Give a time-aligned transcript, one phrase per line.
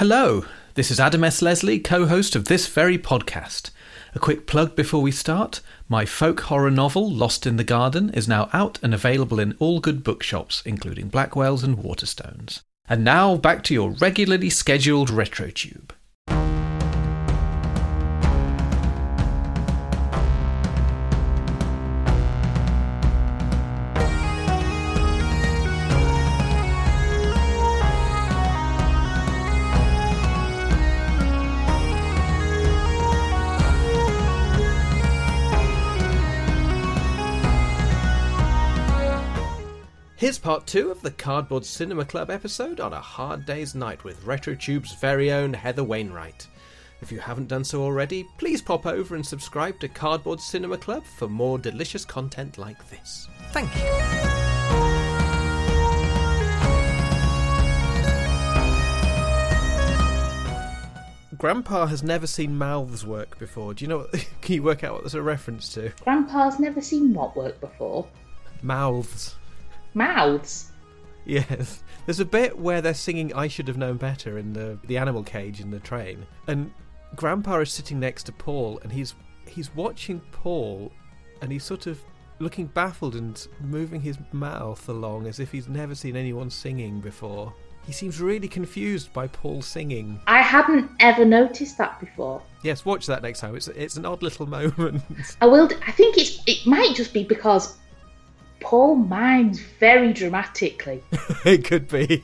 [0.00, 0.46] Hello,
[0.76, 1.42] this is Adam S.
[1.42, 3.70] Leslie, co host of this very podcast.
[4.14, 8.26] A quick plug before we start my folk horror novel, Lost in the Garden, is
[8.26, 12.62] now out and available in all good bookshops, including Blackwell's and Waterstones.
[12.88, 15.90] And now back to your regularly scheduled RetroTube.
[40.40, 44.94] Part two of the Cardboard Cinema Club episode on a hard day's night with RetroTube's
[44.94, 46.48] very own Heather Wainwright.
[47.02, 51.04] If you haven't done so already, please pop over and subscribe to Cardboard Cinema Club
[51.04, 53.28] for more delicious content like this.
[53.52, 54.40] Thank you.
[61.38, 63.72] Grandpa has never seen mouths work before.
[63.72, 64.12] Do you know what?
[64.42, 65.92] Can you work out what there's a reference to?
[66.04, 68.06] Grandpa's never seen what work before.
[68.62, 69.36] Mouths.
[69.94, 70.72] Mouths.
[71.24, 71.82] Yes.
[72.06, 75.22] There's a bit where they're singing I Should Have Known Better in the, the animal
[75.22, 76.26] cage in the train.
[76.46, 76.72] And
[77.14, 79.14] Grandpa is sitting next to Paul and he's
[79.46, 80.92] he's watching Paul
[81.42, 82.00] and he's sort of
[82.38, 87.52] looking baffled and moving his mouth along as if he's never seen anyone singing before.
[87.86, 90.20] He seems really confused by Paul singing.
[90.26, 92.42] I hadn't ever noticed that before.
[92.62, 93.56] Yes, watch that next time.
[93.56, 95.02] It's it's an odd little moment.
[95.40, 95.68] I will.
[95.86, 96.42] I think it's.
[96.46, 97.76] It might just be because
[98.60, 101.02] Paul mimes very dramatically,
[101.44, 102.22] it could be.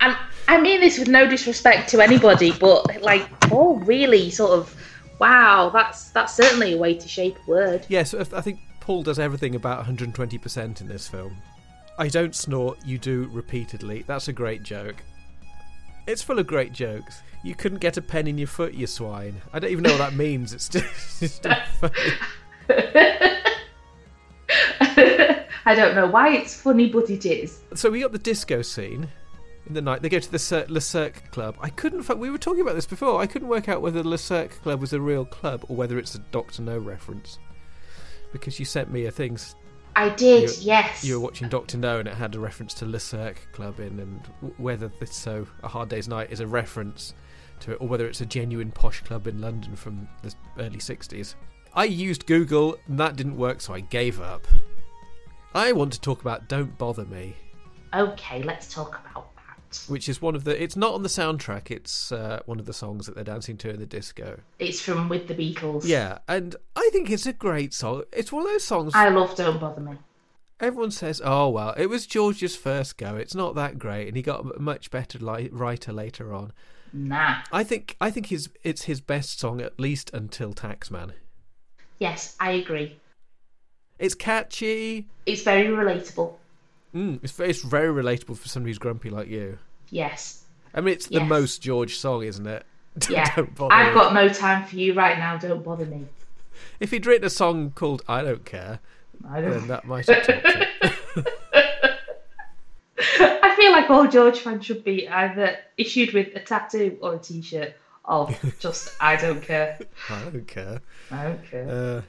[0.00, 0.16] and
[0.48, 4.74] I mean this with no disrespect to anybody, but like Paul really sort of.
[5.18, 7.86] Wow, that's that's certainly a way to shape a word.
[7.88, 11.36] yes, I I think Paul does everything about 120% in this film.
[11.98, 14.04] I don't snort, you do repeatedly.
[14.06, 14.96] That's a great joke.
[16.06, 17.22] It's full of great jokes.
[17.42, 19.40] You couldn't get a pen in your foot, you swine.
[19.52, 20.52] I don't even know what that means.
[20.52, 21.92] It's just, it's still funny.
[25.66, 27.60] I don't know why it's funny, but it is.
[27.74, 29.08] So we got the disco scene
[29.66, 30.00] in the night.
[30.00, 31.56] They go to the Cir- Le Cirque Club.
[31.60, 32.08] I couldn't.
[32.18, 33.20] We were talking about this before.
[33.20, 35.98] I couldn't work out whether the Le Cirque Club was a real club or whether
[35.98, 37.38] it's a Doctor No reference.
[38.32, 39.38] Because you sent me a thing.
[39.96, 41.02] I did, You- yes.
[41.04, 43.98] You were watching Doctor No and it had a reference to Le Cirque Club in,
[43.98, 44.20] and
[44.58, 47.12] whether this so a Hard Day's Night is a reference
[47.60, 51.34] to it or whether it's a genuine posh club in London from the early '60s.
[51.74, 54.46] I used Google and that didn't work, so I gave up.
[55.56, 57.34] I want to talk about "Don't Bother Me."
[57.94, 59.80] Okay, let's talk about that.
[59.88, 60.62] which is one of the.
[60.62, 61.70] It's not on the soundtrack.
[61.70, 64.40] It's uh, one of the songs that they're dancing to in the disco.
[64.58, 65.86] It's from With the Beatles.
[65.86, 68.02] Yeah, and I think it's a great song.
[68.12, 68.92] It's one of those songs.
[68.94, 69.94] I love Don't Bother Me.
[70.60, 73.16] Everyone says, "Oh well, it was George's first go.
[73.16, 76.52] It's not that great," and he got a much better li- writer later on.
[76.92, 77.38] Nah.
[77.50, 77.96] I think.
[77.98, 81.12] I think his it's his best song at least until Taxman.
[81.98, 82.98] Yes, I agree.
[83.98, 85.06] It's catchy.
[85.24, 86.34] It's very relatable.
[86.94, 89.58] Mm, it's very, it's very relatable for somebody who's grumpy like you.
[89.90, 90.44] Yes.
[90.74, 92.64] I mean, it's the most George song, isn't it?
[93.10, 93.30] Yeah.
[93.36, 94.00] Don't bother I've me.
[94.00, 95.36] got no time for you right now.
[95.36, 96.06] Don't bother me.
[96.80, 98.78] If he'd written a song called "I Don't Care,"
[99.28, 99.68] I then don't.
[99.68, 100.26] that might have.
[102.98, 107.18] I feel like all George fans should be either issued with a tattoo or a
[107.18, 107.74] T-shirt
[108.04, 109.78] of just I don't care.
[110.08, 110.80] I don't care.
[111.10, 111.68] I don't care.
[111.68, 112.02] Uh,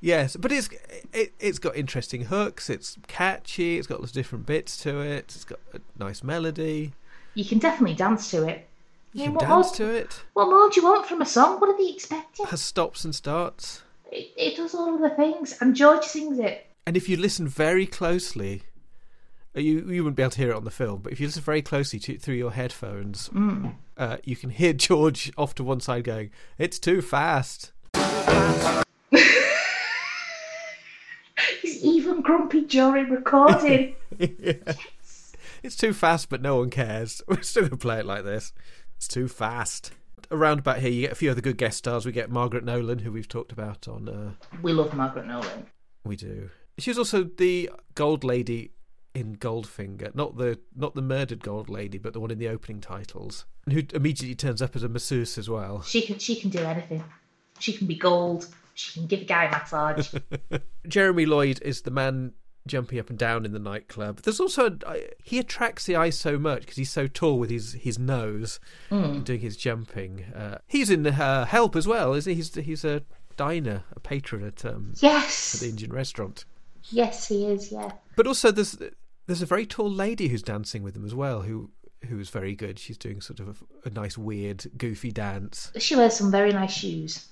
[0.00, 0.68] yes, but it's
[1.12, 2.68] it, it's got interesting hooks.
[2.70, 3.78] It's catchy.
[3.78, 5.24] It's got lots of different bits to it.
[5.34, 6.92] It's got a nice melody.
[7.34, 8.66] you can definitely dance to it.
[9.12, 10.22] You can what dance more- to it.
[10.34, 11.58] What more do you want from a song?
[11.60, 12.46] What are they expecting?
[12.46, 13.82] Has stops and starts.
[14.12, 16.66] It, it does all of the things, and George sings it.
[16.86, 18.62] And if you listen very closely,
[19.56, 21.00] uh, you you wouldn't be able to hear it on the film.
[21.02, 23.74] But if you listen very closely to, through your headphones, Mm.
[23.96, 27.72] uh, you can hear George off to one side going, "It's too fast."
[32.30, 33.96] He's even grumpy during recording.
[35.62, 37.20] It's too fast, but no one cares.
[37.28, 38.54] We're still gonna play it like this.
[38.96, 39.92] It's too fast.
[40.30, 42.06] Around about here, you get a few other good guest stars.
[42.06, 44.08] We get Margaret Nolan, who we've talked about on.
[44.08, 44.32] Uh,
[44.62, 45.66] we love Margaret Nolan.
[46.04, 46.48] we do.
[46.78, 48.72] She was also the gold lady
[49.14, 52.80] in Goldfinger, not the not the murdered gold lady, but the one in the opening
[52.80, 55.82] titles, and who immediately turns up as a masseuse as well.
[55.82, 57.04] She can she can do anything.
[57.58, 58.46] She can be gold.
[58.80, 60.14] She can give a guy a massage.
[60.88, 62.32] Jeremy Lloyd is the man
[62.66, 64.20] jumping up and down in the nightclub.
[64.22, 67.72] There's also I- he attracts the eye so much because he's so tall with his
[67.74, 68.60] his nose
[68.90, 70.24] and doing his jumping.
[70.34, 72.36] Uh, he's in uh, Help as well, isn't he?
[72.36, 73.02] He's he's a
[73.36, 76.44] diner, a patron at um, at yes, the Indian restaurant.
[76.90, 77.70] yes, he is.
[77.72, 78.78] Yeah, But also there's
[79.26, 81.70] there's a very tall lady who's dancing with him as well, who
[82.08, 82.78] who was very good.
[82.78, 85.70] She's doing sort of a, a nice, weird, goofy dance.
[85.78, 87.26] She wears some very nice shoes.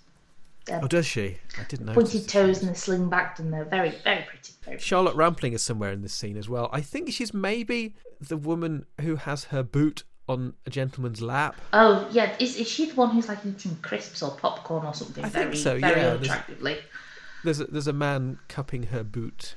[0.71, 1.39] Oh, does she?
[1.59, 1.95] I didn't know.
[1.95, 4.53] Pointed toes and the sling backed, and they're very, very pretty.
[4.63, 4.79] Very pretty.
[4.83, 6.69] Charlotte Rampling is somewhere in this scene as well.
[6.73, 11.57] I think she's maybe the woman who has her boot on a gentleman's lap.
[11.73, 15.25] Oh yeah, is, is she the one who's like eating crisps or popcorn or something?
[15.25, 16.79] I think very, so, very yeah, there's- unattractively.
[17.45, 19.55] There's a, there's a man cupping her boot.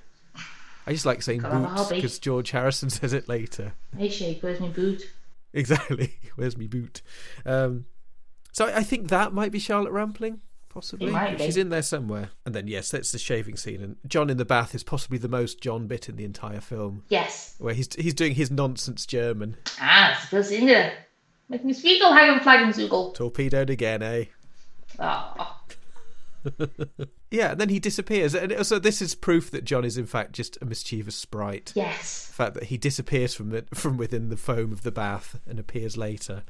[0.85, 3.73] I just like saying boots because George Harrison says it later.
[3.97, 5.03] Hey Shake, where's my boot?
[5.53, 6.13] Exactly.
[6.35, 7.01] Where's me boot?
[7.45, 7.85] Um,
[8.53, 10.39] so I think that might be Charlotte Rampling,
[10.73, 11.11] possibly.
[11.11, 11.45] Might be.
[11.45, 12.29] She's in there somewhere.
[12.45, 13.81] And then yes, that's the shaving scene.
[13.81, 17.03] And John in the bath is possibly the most John bit in the entire film,
[17.09, 17.55] Yes.
[17.59, 19.57] where he's he's doing his nonsense German.
[19.79, 20.91] Ah, it's still singer.
[21.49, 23.13] Make me Spiegel, Hagen, Flaggen, Zugel.
[23.13, 24.25] Torpedoed again, eh?
[24.99, 25.57] Oh,
[27.29, 28.33] Yeah, and then he disappears.
[28.35, 31.71] And also, this is proof that John is in fact just a mischievous sprite.
[31.75, 32.27] yes.
[32.27, 35.59] The fact that he disappears from it from within the foam of the bath and
[35.59, 36.43] appears later,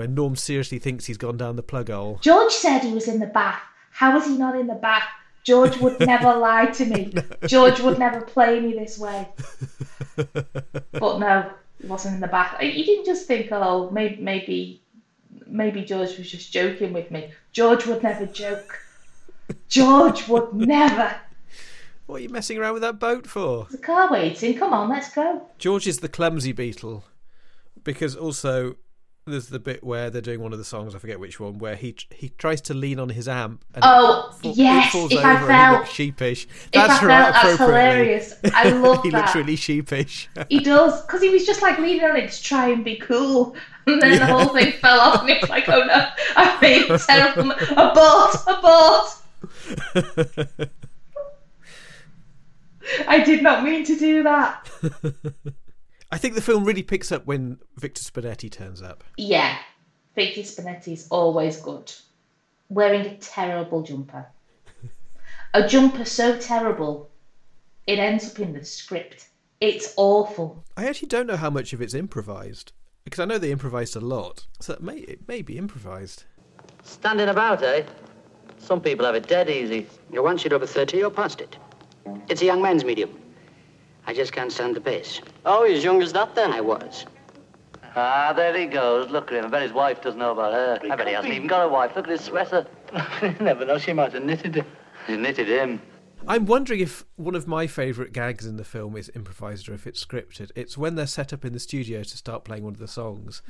[0.00, 2.18] when Norm seriously thinks he's gone down the plug hole.
[2.22, 3.60] George said he was in the bath.
[3.90, 5.06] How was he not in the bath?
[5.44, 7.12] George would never lie to me.
[7.46, 9.28] George would never play me this way.
[10.16, 12.56] But no, he wasn't in the bath.
[12.62, 14.82] You didn't just think, oh, maybe, maybe,
[15.46, 17.32] maybe George was just joking with me.
[17.52, 18.82] George would never joke.
[19.68, 21.14] George would never.
[22.06, 23.66] What are you messing around with that boat for?
[23.70, 24.56] The car waiting.
[24.56, 25.46] Come on, let's go.
[25.58, 27.04] George is the clumsy beetle,
[27.84, 28.76] because also
[29.26, 30.94] there's the bit where they're doing one of the songs.
[30.94, 33.64] I forget which one, where he he tries to lean on his amp.
[33.74, 36.44] And Oh, yes, falls if over I and he fell- looks sheepish.
[36.46, 38.34] If That's I felt right, that's hilarious.
[38.54, 39.02] I love that.
[39.04, 39.16] he that.
[39.18, 40.28] looks really sheepish.
[40.48, 43.54] He does, because he was just like leaning on it to try and be cool.
[43.86, 46.06] And then the whole thing fell off, and it's like, oh no,
[46.36, 47.52] I made a terrible.
[47.52, 48.36] Abort!
[48.46, 49.16] Abort!
[53.06, 54.68] I did not mean to do that.
[56.12, 59.04] I think the film really picks up when Victor Spinetti turns up.
[59.16, 59.56] Yeah,
[60.14, 61.92] Victor Spinetti is always good.
[62.68, 64.26] Wearing a terrible jumper.
[65.54, 67.10] A jumper so terrible,
[67.86, 69.28] it ends up in the script.
[69.60, 70.64] It's awful.
[70.76, 72.72] I actually don't know how much of it's improvised
[73.04, 76.24] because I know they improvised a lot, so it may it may be improvised.
[76.82, 77.82] Standing about, eh?
[78.58, 79.86] Some people have it dead easy.
[80.12, 81.56] You're once you're over 30, you're past it.
[82.28, 83.10] It's a young man's medium.
[84.10, 85.20] I just can't stand the pace.
[85.46, 86.52] Oh, you're as young as that then?
[86.52, 87.06] I was.
[87.94, 89.08] Ah, there he goes.
[89.08, 89.44] Look at him.
[89.44, 90.80] I bet his wife doesn't know about her.
[90.90, 91.94] I bet he hasn't even got a wife.
[91.94, 92.66] Look at his sweater.
[93.40, 94.66] Never know, she might have knitted it.
[95.06, 95.80] He knitted him.
[96.26, 99.86] I'm wondering if one of my favourite gags in the film is improvised or if
[99.86, 100.50] it's scripted.
[100.56, 103.42] It's when they're set up in the studio to start playing one of the songs,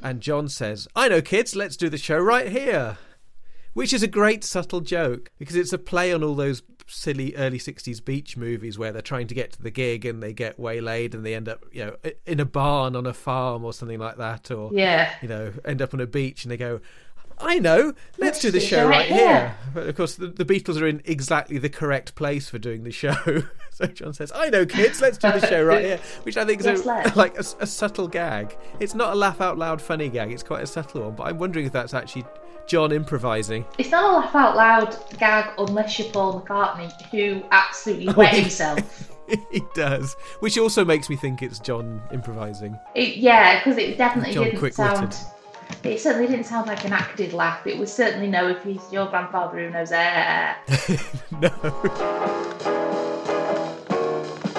[0.00, 2.98] and John says, "I know, kids, let's do the show right here,"
[3.74, 7.58] which is a great subtle joke because it's a play on all those silly early
[7.58, 11.14] 60s beach movies where they're trying to get to the gig and they get waylaid
[11.14, 14.18] and they end up you know in a barn on a farm or something like
[14.18, 15.10] that or Yeah.
[15.22, 16.80] you know end up on a beach and they go
[17.38, 17.94] I know.
[18.16, 19.56] Let's, do the show right here.
[19.74, 22.92] But of course, the, the Beatles are in exactly the correct place for doing the
[22.92, 23.12] show.
[23.70, 25.00] so John says, "I know, kids.
[25.00, 27.66] Let's do the show right here," which I think is Yes, a, like a, a
[27.66, 28.56] subtle gag.
[28.78, 30.30] It's not a laugh out loud funny gag.
[30.30, 31.16] It's quite a subtle one.
[31.16, 32.24] But I'm wondering if that's actually
[32.66, 33.64] John improvising.
[33.78, 38.34] It's not a laugh out loud gag unless you're Paul McCartney, who absolutely oh, wet
[38.34, 39.10] he- himself.
[39.50, 42.78] he does, which also makes me think it's John improvising.
[42.94, 45.12] It, yeah, because it definitely John didn't quick-witted.
[45.14, 45.16] sound.
[45.82, 47.66] It certainly didn't sound like an acted laugh.
[47.66, 48.48] It was certainly no.
[48.48, 49.96] If he's your grandfather who knows eh.
[49.98, 50.56] air.
[51.40, 51.48] No.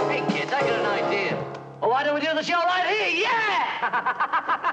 [0.10, 1.54] Hey, kids, I got an idea.
[1.82, 3.24] Oh, why don't we do the show right here?
[3.24, 4.62] Yeah!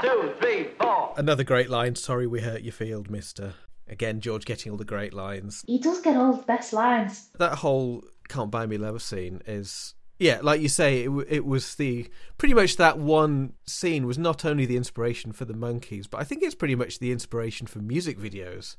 [0.00, 1.14] Two, three, four.
[1.16, 1.94] Another great line.
[1.94, 3.54] Sorry, we hurt your field, Mister.
[3.88, 5.62] Again, George getting all the great lines.
[5.66, 7.28] He does get all the best lines.
[7.38, 11.44] that whole "Can't Buy Me Love" scene is yeah, like you say, it, w- it
[11.44, 16.08] was the pretty much that one scene was not only the inspiration for the Monkees,
[16.08, 18.76] but I think it's pretty much the inspiration for music videos.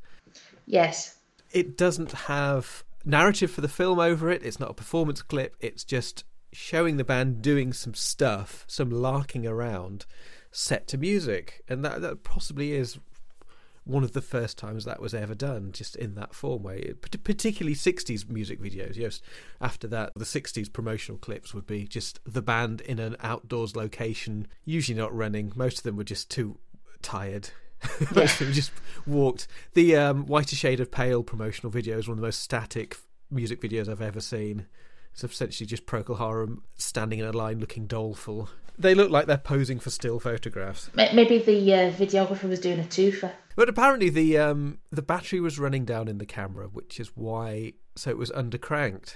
[0.66, 1.18] Yes.
[1.52, 4.44] It doesn't have narrative for the film over it.
[4.44, 5.56] It's not a performance clip.
[5.60, 6.24] It's just
[6.54, 10.06] showing the band doing some stuff, some larking around,
[10.56, 12.98] set to music, and that that possibly is
[13.84, 16.94] one of the first times that was ever done, just in that form way.
[17.02, 18.96] Particularly 60s music videos.
[18.96, 19.22] Yes,
[19.62, 24.48] after that, the 60s promotional clips would be just the band in an outdoors location,
[24.64, 25.52] usually not running.
[25.56, 26.58] Most of them were just too
[27.04, 27.50] tired.
[28.16, 28.72] Most of them just
[29.06, 29.48] walked.
[29.74, 32.98] The um, Whiter Shade of Pale promotional video is one of the most static
[33.30, 34.66] music videos I've ever seen.
[35.14, 38.50] It's essentially just Procol Harum standing in a line looking doleful.
[38.78, 40.90] They look like they're posing for still photographs.
[40.96, 43.32] Maybe the uh, videographer was doing a twofer.
[43.56, 47.74] But apparently the um the battery was running down in the camera, which is why
[47.96, 49.16] so it was undercranked.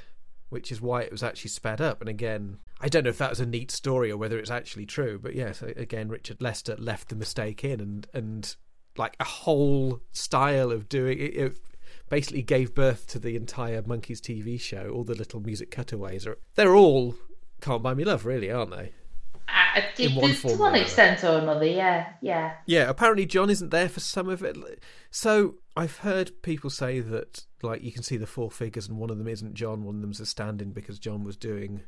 [0.49, 2.01] which is why it was actually sped up.
[2.01, 4.85] And again, I don't know if that was a neat story or whether it's actually
[4.87, 8.55] true, but yes, again, Richard Lester left the mistake in, and and
[8.97, 11.59] like a whole style of doing it, it
[12.09, 14.89] basically gave birth to the entire Monkees TV show.
[14.89, 17.15] All the little music cutaways are they're all
[17.61, 18.93] "Can't Buy Me Love," really, aren't they?
[19.97, 22.53] In one to form one extent or another, yeah, yeah.
[22.65, 24.57] Yeah, apparently John isn't there for some of it.
[25.11, 29.09] So I've heard people say that like you can see the four figures and one
[29.09, 31.81] of them isn't John, one of them's a stand-in because John was doing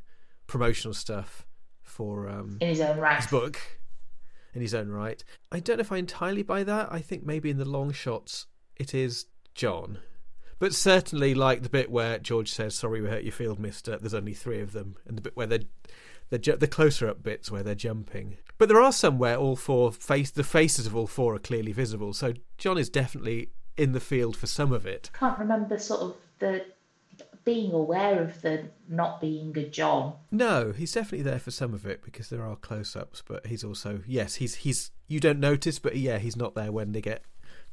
[0.46, 1.46] promotional stuff
[1.82, 3.16] for um, In his own right.
[3.16, 3.58] his book
[4.54, 5.22] in his own right.
[5.50, 6.92] I don't know if I entirely buy that.
[6.92, 8.46] I think maybe in the long shots
[8.76, 9.98] it is John.
[10.58, 14.14] But certainly like the bit where George says, Sorry we hurt your field, mister, there's
[14.14, 15.60] only three of them, and the bit where they're
[16.32, 18.38] the, ju- the closer up bits where they're jumping.
[18.56, 21.72] But there are some where all four face the faces of all four are clearly
[21.72, 22.14] visible.
[22.14, 25.10] So John is definitely in the field for some of it.
[25.12, 26.64] Can't remember sort of the
[27.44, 30.14] being aware of the not being a John.
[30.30, 33.22] No, he's definitely there for some of it because there are close-ups.
[33.28, 36.92] But he's also yes, he's he's you don't notice, but yeah, he's not there when
[36.92, 37.24] they get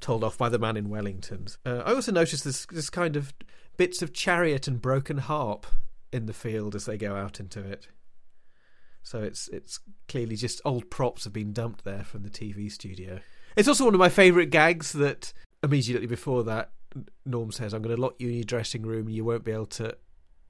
[0.02, 1.58] told off by the man in Wellington's.
[1.66, 3.34] Uh, I also noticed this this kind of
[3.78, 5.66] bits of chariot and broken harp
[6.12, 7.88] in the field as they go out into it.
[9.04, 13.20] So it's it's clearly just old props have been dumped there from the TV studio.
[13.56, 16.72] It's also one of my favourite gags that immediately before that
[17.26, 19.52] Norm says, "I'm going to lock you in your dressing room and you won't be
[19.52, 19.98] able to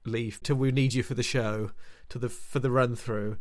[0.04, 1.72] leave till we need you for the show,
[2.08, 3.38] to the for the run through."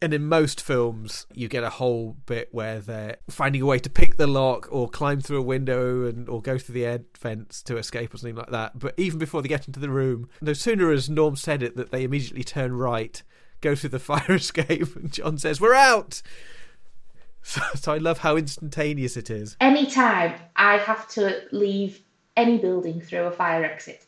[0.00, 3.90] And in most films, you get a whole bit where they're finding a way to
[3.90, 7.64] pick the lock or climb through a window and or go through the air vents
[7.64, 8.78] to escape or something like that.
[8.78, 11.90] But even before they get into the room, no sooner has Norm said it that
[11.90, 13.20] they immediately turn right,
[13.60, 16.22] go through the fire escape, and John says, "We're out."
[17.40, 19.56] So, so I love how instantaneous it is.
[19.58, 22.02] Anytime I have to leave
[22.36, 24.04] any building through a fire exit,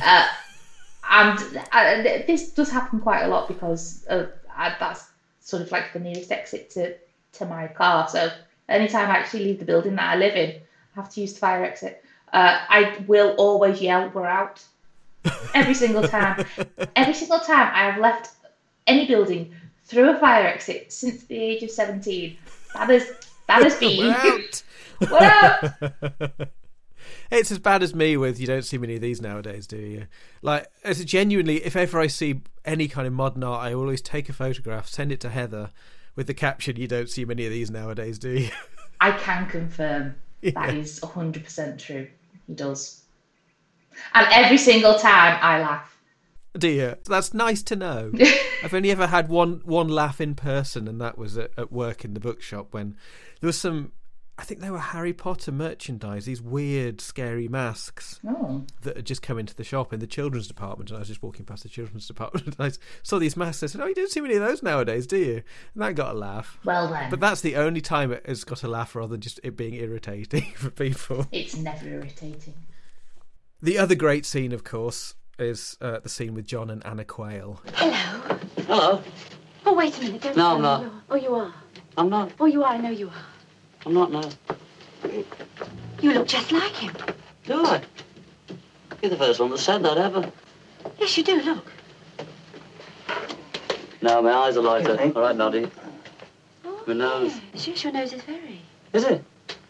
[0.00, 0.28] uh,
[1.10, 1.38] and
[1.72, 5.08] uh, this does happen quite a lot because uh, I, that's
[5.40, 6.94] sort of like the nearest exit to,
[7.38, 8.08] to my car.
[8.08, 8.30] So
[8.68, 11.40] anytime I actually leave the building that I live in, I have to use the
[11.40, 12.04] fire exit.
[12.32, 14.62] Uh, I will always yell, "We're out!"
[15.54, 16.46] Every single time.
[16.94, 18.30] Every single time I have left
[18.90, 19.54] any building
[19.84, 22.36] through a fire exit since the age of seventeen.
[22.74, 23.10] That is
[23.46, 23.98] that has been.
[25.10, 26.32] We're out.
[27.30, 30.06] It's as bad as me with you don't see many of these nowadays, do you?
[30.42, 34.28] Like, it's genuinely, if ever I see any kind of modern art, I always take
[34.28, 35.70] a photograph, send it to Heather
[36.16, 38.50] with the caption, "You don't see many of these nowadays, do you?"
[39.00, 42.08] I can confirm that is 100% true.
[42.46, 43.02] He does.
[44.14, 45.96] And every single time I laugh.
[46.58, 46.96] Do you?
[47.06, 48.12] That's nice to know.
[48.64, 52.04] I've only ever had one one laugh in person, and that was at, at work
[52.04, 52.96] in the bookshop when
[53.40, 53.92] there was some.
[54.38, 58.20] I think they were Harry Potter merchandise, these weird, scary masks.
[58.26, 58.64] Oh.
[58.80, 61.22] that had just come into the shop in the children's department, and I was just
[61.22, 62.70] walking past the children's department, and I
[63.02, 63.62] saw these masks.
[63.62, 65.42] I said, "Oh, you don't see many of those nowadays, do you?"
[65.74, 66.58] And that got a laugh.
[66.64, 67.10] Well then.
[67.10, 69.74] But that's the only time it has got a laugh, rather than just it being
[69.74, 71.26] irritating for people.
[71.32, 72.54] It's never irritating.
[73.62, 77.60] The other great scene, of course, is uh, the scene with John and Anna Quayle.
[77.74, 78.38] Hello.
[78.66, 79.02] Hello.
[79.66, 80.22] Oh, wait a minute.
[80.22, 80.80] Don't No, I'm not.
[80.82, 81.54] you're- Oh, you are.
[81.96, 82.30] I'm not.
[82.38, 82.72] Oh, you are.
[82.72, 83.24] I know you are.
[83.86, 84.28] I'm not now.
[86.00, 86.92] You look just like him.
[87.46, 87.82] Do I?
[89.02, 90.30] You're the first one that said that ever.
[90.98, 91.40] Yes, you do.
[91.42, 91.66] Look.
[94.02, 94.98] No, my eyes are lighter.
[95.14, 95.70] All right, Noddy.
[96.64, 97.38] Oh, My nose.
[97.54, 98.60] Yes, yes, your nose is very.
[98.92, 99.22] Is it?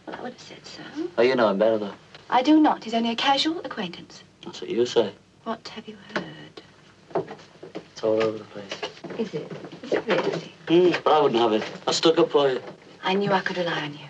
[0.05, 0.81] Well, I would have said so.
[1.17, 1.93] Oh, you know him better, though.
[2.29, 2.83] I do not.
[2.83, 4.23] He's only a casual acquaintance.
[4.45, 5.11] That's what you say.
[5.43, 7.25] What have you heard?
[7.73, 8.71] It's all over the place.
[9.17, 9.51] Is it?
[9.83, 10.53] Is it really?
[10.67, 11.63] Mm, but I wouldn't have it.
[11.87, 12.61] I stuck up for you.
[13.03, 14.05] I knew I could rely on you.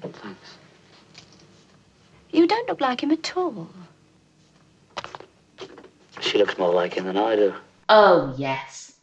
[0.00, 0.56] Thanks.
[2.30, 3.68] You don't look like him at all.
[6.20, 7.54] She looks more like him than I do.
[7.90, 8.94] Oh, yes.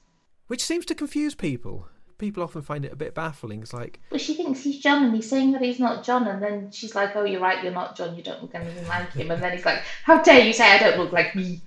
[0.47, 1.87] Which seems to confuse people.
[2.19, 3.61] People often find it a bit baffling.
[3.61, 6.27] It's like, But she thinks he's John and he's saying that he's not John.
[6.27, 8.15] And then she's like, oh, you're right, you're not John.
[8.15, 9.31] You don't look anything like him.
[9.31, 11.61] And then he's like, how dare you say I don't look like me?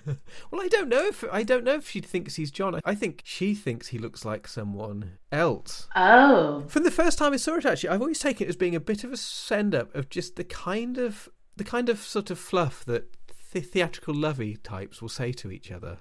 [0.50, 2.80] well, I don't know if I don't know if she thinks he's John.
[2.84, 5.88] I think she thinks he looks like someone else.
[5.94, 6.64] Oh.
[6.68, 8.80] From the first time I saw it, actually, I've always taken it as being a
[8.80, 12.38] bit of a send up of just the kind of the kind of sort of
[12.38, 13.16] fluff that
[13.52, 15.98] the theatrical lovey types will say to each other,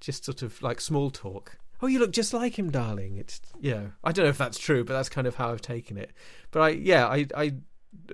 [0.00, 1.58] just sort of like small talk.
[1.82, 3.16] Oh, you look just like him, darling.
[3.16, 3.88] It's yeah.
[4.04, 6.12] I don't know if that's true, but that's kind of how I've taken it.
[6.50, 7.54] But I yeah, I I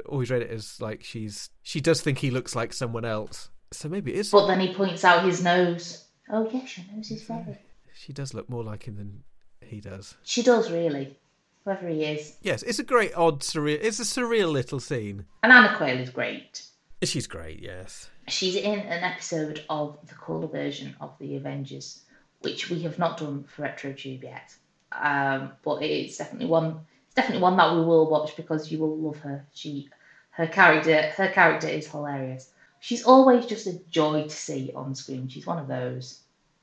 [0.07, 3.51] always read it as like she's she does think he looks like someone else.
[3.73, 4.31] So maybe it is.
[4.31, 6.05] But then he points out his nose.
[6.31, 7.59] Oh, yes, your nose is very.
[7.95, 9.23] She does look more like him than
[9.61, 10.17] he does.
[10.23, 11.17] She does, really.
[11.65, 12.37] Whoever he is.
[12.43, 13.79] Yes, it's a great, odd, surreal.
[13.81, 15.27] It's a surreal little scene.
[15.43, 16.63] And Anna Quayle is great.
[17.03, 18.09] She's great, yes.
[18.29, 22.03] She's in an episode of the colour version of the Avengers,
[22.41, 24.55] which we have not done for RetroTube yet.
[24.93, 26.81] Um, but it's definitely one.
[27.07, 29.45] It's definitely one that we will watch because you will love her.
[29.53, 29.89] She,
[30.31, 32.51] her character, her character is hilarious.
[32.81, 35.29] She's always just a joy to see on screen.
[35.29, 36.21] She's one of those,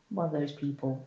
[0.10, 1.06] one of those people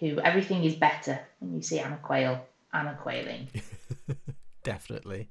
[0.00, 2.44] who everything is better when you see Anna Quayle.
[2.72, 3.48] Anna Quailing.
[4.62, 5.30] Definitely.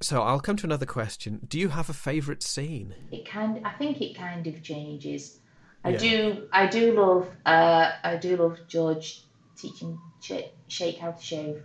[0.00, 1.40] So I'll come to another question.
[1.46, 2.94] Do you have a favourite scene?
[3.12, 5.38] it kind I think it kind of changes.
[5.84, 5.98] I Yeah.
[5.98, 9.22] do I do love uh I do love George
[9.56, 11.62] teaching Sh- Shake how to shave.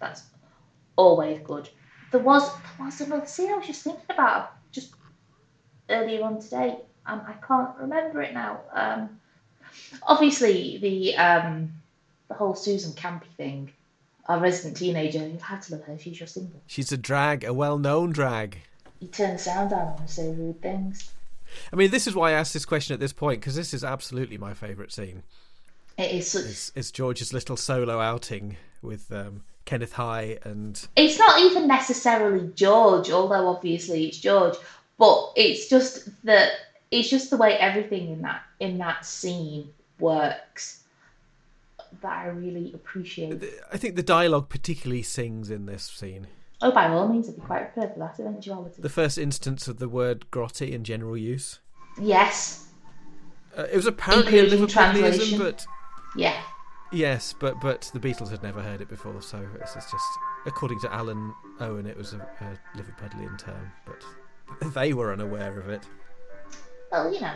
[0.00, 0.22] That's
[0.96, 1.68] always good.
[2.12, 4.94] There was there was another scene I was just thinking about just
[5.88, 6.78] earlier on today.
[7.06, 8.60] Um, I can't remember it now.
[8.72, 9.20] Um,
[10.02, 11.72] obviously the um
[12.28, 13.72] the whole Susan Campey thing.
[14.28, 15.96] Our resident teenager, you have to love her.
[15.98, 16.60] She's your single.
[16.66, 18.58] She's a drag, a well-known drag.
[18.98, 21.12] You turn the sound down and say rude things.
[21.72, 23.84] I mean, this is why I asked this question at this point because this is
[23.84, 25.22] absolutely my favourite scene.
[25.98, 31.18] It is such It's, it's George's little solo outing with um, Kenneth Haigh and it's
[31.18, 34.56] not even necessarily George, although obviously it's George,
[34.98, 36.52] but it's just that
[36.90, 40.84] it's just the way everything in that in that scene works
[42.02, 43.42] that I really appreciate.
[43.72, 46.26] I think the dialogue particularly sings in this scene.
[46.62, 48.80] Oh, by all means, I'd be quite prepared for that eventuality.
[48.80, 51.60] The first instance of the word grotty in general use.
[52.00, 52.68] yes,
[53.56, 55.38] Uh, it was apparently a Including Liverpudlianism, translation.
[55.38, 55.66] but
[56.16, 56.40] yeah,
[56.92, 59.94] yes, but but the Beatles had never heard it before, so is just
[60.46, 65.68] according to Alun Owen, it was a, a Liverpudlian term, but they were unaware of
[65.68, 65.82] it.
[66.90, 67.34] well, you know.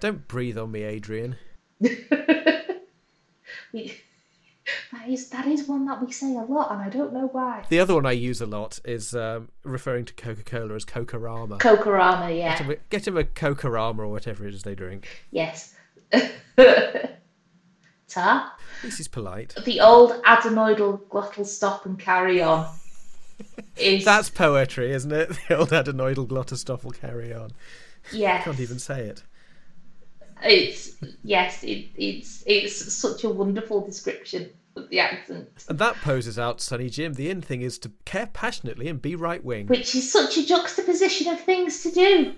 [0.00, 1.36] Don't breathe on me, Adrian.
[3.72, 3.96] We,
[4.92, 7.64] that is that is one that we say a lot, and I don't know why.
[7.68, 11.58] The other one I use a lot is um, referring to Coca Cola as Coca-Rama.
[11.58, 15.06] Kokorama, yeah, Get him, a, get him a or whatever it is they drink.
[15.30, 15.74] yes.
[18.16, 18.50] At
[18.82, 19.54] least he's polite.
[19.64, 22.66] the old adenoidal glottal stop and carry on
[23.76, 25.30] is That's poetry, isn't it?
[25.48, 27.52] The old adenoidal glottostoppel carry on.
[28.12, 29.22] yes Can't even say it.
[30.42, 34.48] it's yes it, it's it's such a wonderful description
[34.88, 37.14] the accent And that poses out Sonny Jim.
[37.14, 40.46] The in thing is to care passionately and be right wing, which is such a
[40.46, 42.34] juxtaposition of things to do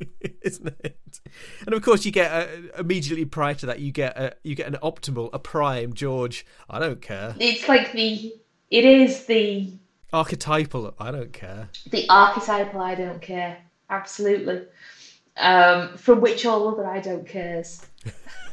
[0.42, 1.20] isn't it?
[1.66, 2.46] And of course, you get uh,
[2.78, 6.46] immediately prior to that, you get a, you get an optimal, a prime George.
[6.70, 7.34] I don't care.
[7.38, 8.32] it's like the
[8.70, 9.70] it is the
[10.12, 10.94] Archetypal.
[10.98, 11.68] I don't care.
[11.90, 13.58] the archetypal i don't care
[13.90, 14.62] absolutely
[15.36, 17.84] um from which all other i don't cares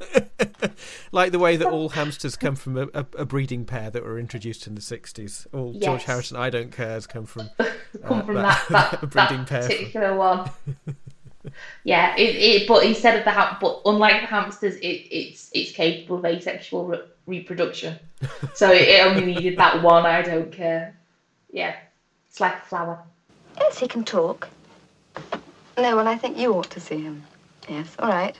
[1.12, 4.18] like the way that all hamsters come from a, a, a breeding pair that were
[4.18, 5.46] introduced in the 60s.
[5.52, 9.48] All George Harrison, I don't cares, come from come uh, from that that, breeding that
[9.48, 9.62] pair.
[9.62, 10.50] particular one.
[11.84, 15.72] yeah, it, it but instead of the ham, but unlike the hamsters, it, it's it's
[15.72, 17.98] capable of asexual re- reproduction.
[18.54, 20.06] So it, it only needed that one.
[20.06, 20.96] I don't care.
[21.52, 21.76] Yeah,
[22.28, 23.02] it's like a flower.
[23.58, 24.48] Yes, he can talk.
[25.76, 27.24] No, well, I think you ought to see him.
[27.68, 28.36] Yes, all right.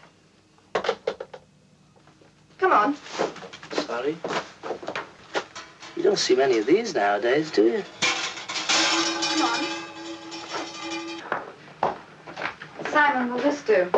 [2.61, 2.95] Come on.
[3.73, 4.17] Sorry.
[5.97, 7.83] You don't see many of these nowadays, do you?
[8.03, 9.43] Come
[11.83, 11.95] on.
[12.91, 13.91] Simon, will this do?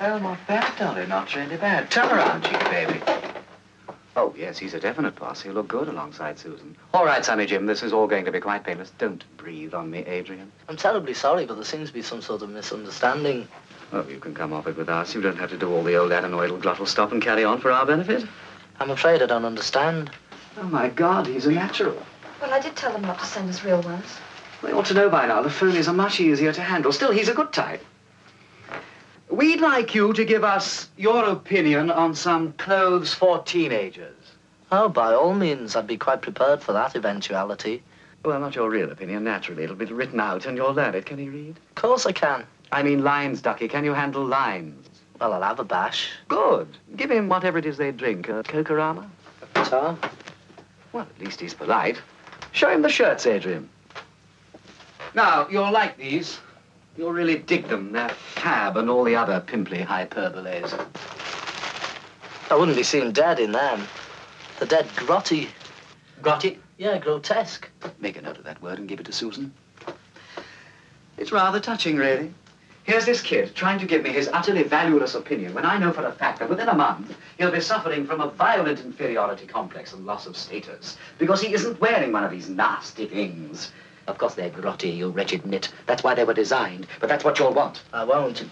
[0.00, 1.04] Oh, not bad, Dolly.
[1.08, 1.90] Not really bad.
[1.90, 3.00] Turn around, cheeky baby.
[4.14, 5.42] Oh, yes, he's a definite boss.
[5.42, 6.76] He'll look good alongside Susan.
[6.94, 8.92] All right, Sonny Jim, this is all going to be quite painless.
[8.98, 10.52] Don't breathe on me, Adrian.
[10.68, 13.48] I'm terribly sorry, but there seems to be some sort of misunderstanding.
[13.92, 15.14] Oh, you can come off it with us.
[15.14, 17.72] You don't have to do all the old adenoidal glottal stop and carry on for
[17.72, 18.24] our benefit.
[18.78, 20.10] I'm afraid I don't understand.
[20.58, 22.00] Oh, my God, he's a natural.
[22.40, 24.06] Well, I did tell them not to send us real ones.
[24.62, 26.92] They ought to know by now the phonies are much easier to handle.
[26.92, 27.84] Still, he's a good type.
[29.28, 34.16] We'd like you to give us your opinion on some clothes for teenagers.
[34.72, 37.82] Oh, by all means, I'd be quite prepared for that eventuality.
[38.24, 39.64] Well, not your real opinion, naturally.
[39.64, 41.06] It'll be written out and you'll learn it.
[41.06, 41.56] Can you read?
[41.70, 42.44] Of course I can.
[42.72, 43.68] I mean lines, Ducky.
[43.68, 44.88] Can you handle lines?
[45.20, 46.10] Well, I'll have a bash.
[46.28, 46.68] Good.
[46.96, 48.28] Give him whatever it is they drink.
[48.28, 49.10] A Coca-Rama?
[49.54, 49.98] Tar?
[50.92, 52.00] Well, at least he's polite.
[52.52, 53.68] Show him the shirts, Adrian.
[55.14, 56.38] Now, you'll like these.
[56.96, 57.92] You'll really dig them.
[57.92, 60.72] They're fab and all the other pimply hyperboles.
[62.50, 63.86] I wouldn't be seen dead in them.
[64.58, 65.48] The dead grotty.
[66.22, 66.58] Got it?
[66.78, 67.68] Yeah, grotesque.
[68.00, 69.52] Make a note of that word and give it to Susan.
[71.16, 72.32] It's rather touching, really.
[72.90, 76.04] Here's this kid trying to give me his utterly valueless opinion when I know for
[76.04, 80.04] a fact that within a month he'll be suffering from a violent inferiority complex and
[80.04, 83.70] loss of status because he isn't wearing one of these nasty things.
[84.08, 85.68] Of course they're grotty, you wretched nit.
[85.86, 87.80] That's why they were designed, but that's what you'll want.
[87.92, 88.44] I won't.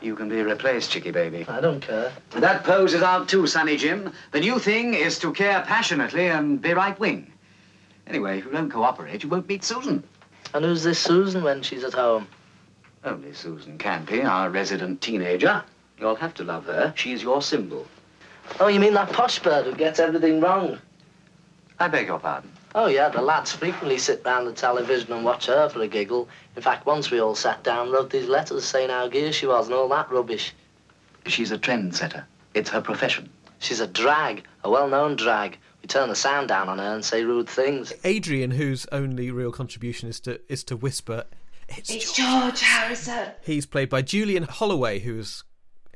[0.00, 1.44] You can be replaced, Chicky baby.
[1.46, 2.10] I don't care.
[2.30, 4.14] That pose is out too, Sonny Jim.
[4.30, 7.30] The new thing is to care passionately and be right wing.
[8.06, 10.02] Anyway, if you don't cooperate, you won't meet Susan.
[10.54, 12.26] And who's this Susan when she's at home?
[13.04, 15.64] Only Susan Campey, our resident teenager.
[15.98, 16.92] You'll have to love her.
[16.96, 17.86] She's your symbol.
[18.60, 20.78] Oh, you mean that posh bird who gets everything wrong?
[21.78, 22.52] I beg your pardon.
[22.74, 26.28] Oh, yeah, the lads frequently sit round the television and watch her for a giggle.
[26.56, 29.66] In fact, once we all sat down, wrote these letters saying how gear she was
[29.66, 30.54] and all that rubbish.
[31.26, 32.24] She's a trendsetter.
[32.54, 33.28] It's her profession.
[33.58, 35.58] She's a drag, a well-known drag.
[35.82, 37.92] We turn the sound down on her and say rude things.
[38.04, 41.24] Adrian, whose only real contribution is to is to whisper,
[41.76, 43.28] "It's, It's George." George Harrison.
[43.42, 45.44] He's played by Julian Holloway, who's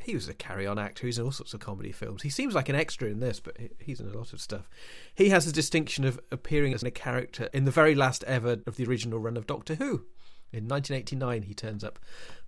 [0.03, 1.05] he was a carry-on actor.
[1.07, 2.23] He's in all sorts of comedy films.
[2.23, 4.69] He seems like an extra in this, but he's in a lot of stuff.
[5.17, 8.77] He has the distinction of appearing as a character in the very last ever of
[8.77, 10.05] the original run of Doctor Who.
[10.53, 11.99] In 1989, he turns up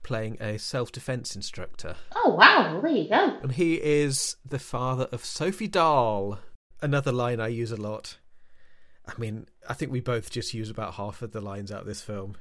[0.04, 3.38] playing a self-defense instructor, Oh wow, well, there you go.
[3.42, 6.38] and he is the father of Sophie Dahl.
[6.80, 8.18] Another line I use a lot.
[9.04, 11.86] I mean, I think we both just use about half of the lines out of
[11.86, 12.36] this film.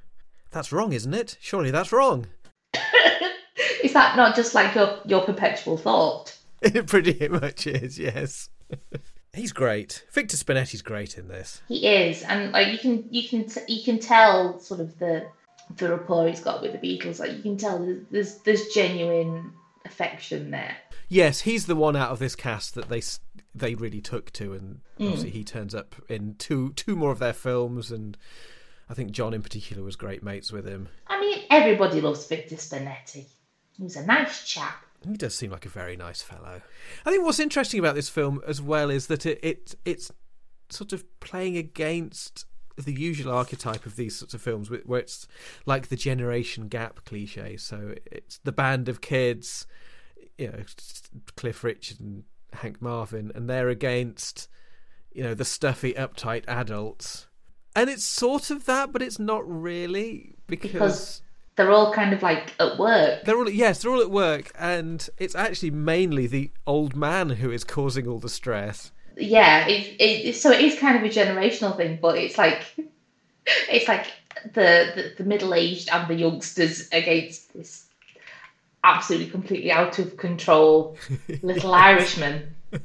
[0.51, 1.37] That's wrong, isn't it?
[1.39, 2.27] Surely that's wrong.
[3.83, 6.37] Is that not just like your your perpetual thought?
[6.61, 8.49] It pretty much is, yes.
[9.33, 10.03] He's great.
[10.11, 11.61] Victor Spinetti's great in this.
[11.67, 15.27] He is, and like you can you can t- you can tell sort of the
[15.75, 17.19] the rapport he's got with the Beatles.
[17.19, 19.53] Like you can tell there's there's, there's genuine
[19.85, 20.77] affection there.
[21.07, 23.19] Yes, he's the one out of this cast that they s-
[23.53, 25.05] they really took to, and hmm.
[25.05, 28.17] obviously he turns up in two two more of their films, and
[28.89, 30.89] I think John in particular was great mates with him.
[31.07, 33.25] I mean, everybody loves Victor Spinetti.
[33.73, 34.83] He's a nice chap.
[35.07, 36.61] He does seem like a very nice fellow.
[37.05, 40.11] I think what's interesting about this film as well is that it, it it's
[40.69, 42.45] sort of playing against
[42.77, 45.27] the usual archetype of these sorts of films, where it's
[45.65, 47.57] like the generation gap cliche.
[47.57, 49.65] So it's the band of kids,
[50.37, 50.63] you know,
[51.35, 52.23] Cliff Richard and
[52.53, 54.47] Hank Marvin, and they're against,
[55.11, 57.27] you know, the stuffy, uptight adults.
[57.77, 61.21] And it's sort of that, but it's not really because Because
[61.55, 63.23] they're all kind of like at work.
[63.23, 67.51] they're all yes, they're all at work, and it's actually mainly the old man who
[67.51, 68.91] is causing all the stress.
[69.15, 72.63] Yeah, it, it, so it is kind of a generational thing, but it's like
[73.45, 74.07] it's like
[74.43, 77.85] the the, the middle aged and the youngsters against this
[78.83, 80.97] absolutely completely out of control
[81.43, 82.55] little Irishman.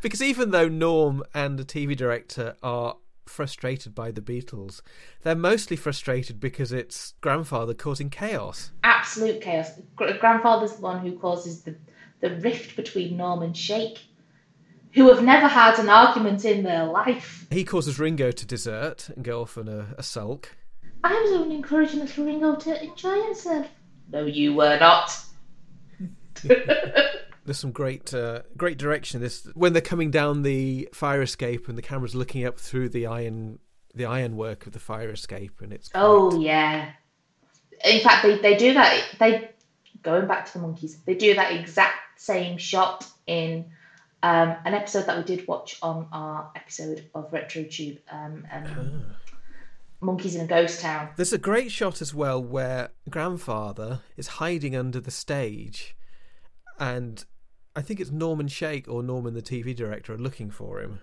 [0.00, 2.96] Because even though Norm and the TV director are
[3.34, 4.80] frustrated by the Beatles,
[5.22, 8.70] they're mostly frustrated because it's grandfather causing chaos.
[8.82, 9.72] Absolute chaos.
[9.96, 11.76] Grandfather's the one who causes the
[12.20, 13.98] the rift between Norm and Shake,
[14.94, 17.46] who have never had an argument in their life.
[17.50, 20.56] He causes Ringo to desert and go off on a, a sulk.
[21.02, 23.66] I was only encouraging little Ringo to enjoy himself.
[24.10, 25.14] No, you were not.
[27.44, 29.20] There's some great, uh, great direction.
[29.20, 33.06] This when they're coming down the fire escape and the camera's looking up through the
[33.06, 33.58] iron,
[33.94, 36.92] the ironwork of the fire escape, and it's Oh yeah.
[37.84, 39.04] In fact, they, they do that.
[39.18, 39.50] They
[40.02, 40.96] going back to the Monkees.
[41.04, 43.66] They do that exact same shot in
[44.22, 47.98] um, an episode that we did watch on our episode of RetroTube.
[48.10, 49.04] Um, um,
[50.02, 51.08] Monkees in a Ghost Town.
[51.16, 55.96] There's a great shot as well where grandfather is hiding under the stage,
[56.78, 57.24] and
[57.76, 61.00] I think it's Norman Shake or Norman, the TV director, are looking for him.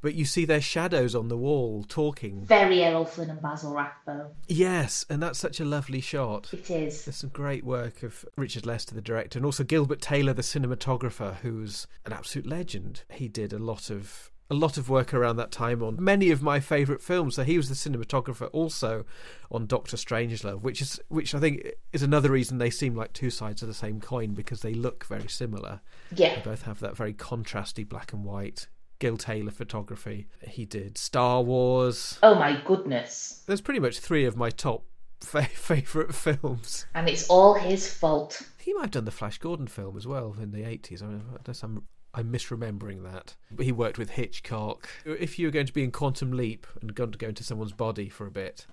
[0.00, 2.44] But you see their shadows on the wall talking.
[2.44, 4.32] Very Errol Flynn and Basil Rathbone.
[4.46, 6.52] Yes, and that's such a lovely shot.
[6.52, 7.06] It is.
[7.06, 11.36] There's some great work of Richard Lester, the director, and also Gilbert Taylor, the cinematographer,
[11.36, 13.02] who's an absolute legend.
[13.10, 16.42] He did a lot of a lot of work around that time on many of
[16.42, 17.36] my favourite films.
[17.36, 19.04] So he was the cinematographer also
[19.50, 23.30] on Doctor Strangelove, which is which I think is another reason they seem like two
[23.30, 25.80] sides of the same coin because they look very similar.
[26.14, 26.36] Yeah.
[26.36, 28.68] They both have that very contrasty black and white.
[29.00, 30.28] Gil Taylor photography.
[30.46, 32.18] He did Star Wars.
[32.22, 33.42] Oh my goodness.
[33.46, 34.84] There's pretty much three of my top
[35.20, 36.86] fa- favourite films.
[36.94, 38.40] And it's all his fault.
[38.58, 41.02] He might have done the Flash Gordon film as well in the 80s.
[41.02, 41.82] I mean, unless I'm,
[42.14, 43.34] I'm misremembering that.
[43.50, 44.88] But he worked with Hitchcock.
[45.04, 47.72] If you were going to be in Quantum Leap and going to go into someone's
[47.72, 48.66] body for a bit,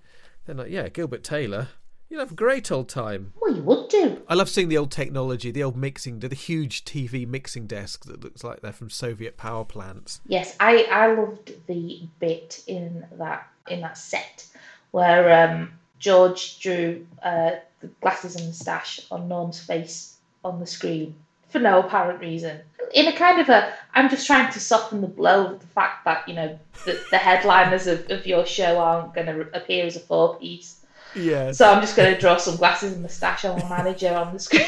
[0.45, 1.69] then, like, yeah, Gilbert Taylor,
[2.10, 3.34] you'd have a great old time.
[3.41, 4.21] Well, you would do.
[4.27, 8.23] I love seeing the old technology, the old mixing, the huge TV mixing desk that
[8.23, 10.21] looks like they're from Soviet power plants.
[10.27, 14.45] Yes, I, I loved the bit in that in that set
[14.91, 21.15] where um, George drew uh, the glasses and moustache on Norm's face on the screen
[21.52, 22.60] for no apparent reason.
[22.94, 26.06] In a kind of a, I'm just trying to soften the blow of the fact
[26.06, 29.96] that you know the, the headliners of, of your show aren't going to appear as
[29.96, 30.86] a four piece.
[31.16, 31.52] Yeah.
[31.52, 34.40] So I'm just going to draw some glasses and moustache on the manager on the
[34.40, 34.66] screen.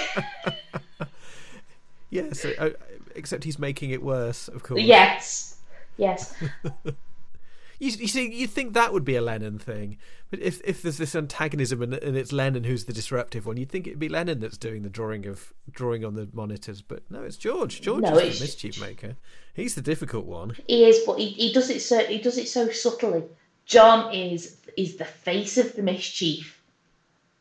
[2.09, 2.43] yes.
[2.45, 2.71] uh,
[3.15, 4.81] except he's making it worse, of course.
[4.81, 5.57] yes,
[5.97, 6.35] yes.
[7.83, 9.97] You, you see, you think that would be a Lennon thing,
[10.29, 13.69] but if if there's this antagonism and, and it's Lennon who's the disruptive one, you'd
[13.69, 16.81] think it'd be Lennon that's doing the drawing of drawing on the monitors.
[16.81, 17.81] But no, it's George.
[17.81, 19.17] George No, is the mischief maker.
[19.53, 20.55] He's the difficult one.
[20.65, 23.23] He is, but he, he does it so he does it so subtly.
[23.65, 26.61] John is is the face of the mischief,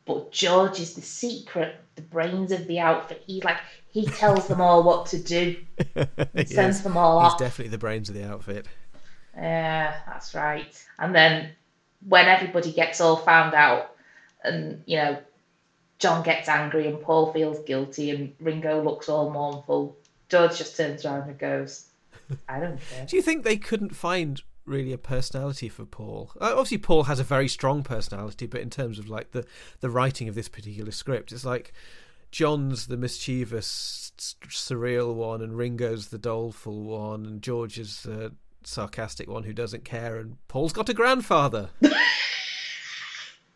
[0.05, 3.23] but George is the secret, the brains of the outfit.
[3.25, 3.59] He like
[3.91, 5.55] he tells them all what to do,
[6.35, 7.39] He sends them all He's off.
[7.39, 8.67] definitely the brains of the outfit.
[9.35, 10.85] Yeah, that's right.
[10.99, 11.51] And then
[12.07, 13.95] when everybody gets all found out,
[14.43, 15.17] and you know,
[15.99, 19.97] John gets angry and Paul feels guilty and Ringo looks all mournful,
[20.29, 21.87] George just turns around and goes,
[22.47, 26.31] "I don't care." Do you think they couldn't find really a personality for Paul?
[26.39, 29.45] Uh, obviously, Paul has a very strong personality, but in terms of like the
[29.79, 31.73] the writing of this particular script, it's like
[32.31, 38.33] John's the mischievous, surreal one, and Ringo's the doleful one, and George is the
[38.67, 41.69] sarcastic one who doesn't care, and Paul's got a grandfather.
[41.81, 41.93] Paul's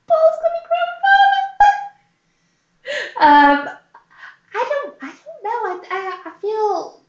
[0.08, 1.44] got a grandfather.
[3.20, 3.70] um,
[4.54, 5.60] I don't, I don't know.
[5.66, 7.02] I, I, I feel,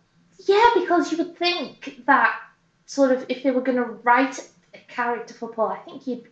[0.46, 2.38] yeah, because you would think that
[2.86, 6.28] sort of if they were going to write a character for Paul, I think you'd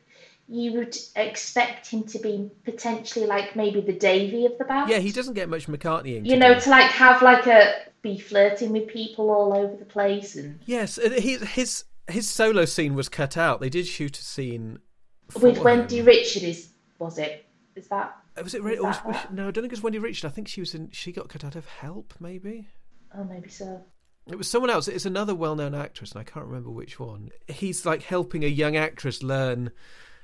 [0.49, 4.89] you would expect him to be potentially like maybe the Davy of the band.
[4.89, 6.19] Yeah, he doesn't get much McCartney.
[6.19, 7.75] In you know, to like have like a
[8.07, 12.65] be flirting with people all over the place and Yes, and his his his solo
[12.65, 13.61] scene was cut out.
[13.61, 14.79] They did shoot a scene
[15.41, 16.07] with Wendy him.
[16.07, 17.47] Richard is was it?
[17.75, 18.17] Is that?
[18.39, 18.63] Uh, Was it?
[18.63, 20.29] Re- was, that was, no, I don't think it was Wendy Richard.
[20.29, 20.91] I think she was in.
[20.93, 22.69] She got cut out of Help, maybe.
[23.17, 23.83] Oh, maybe so.
[24.29, 24.89] It was someone else.
[24.89, 27.31] It's another well-known actress, and I can't remember which one.
[27.49, 29.71] He's like helping a young actress learn,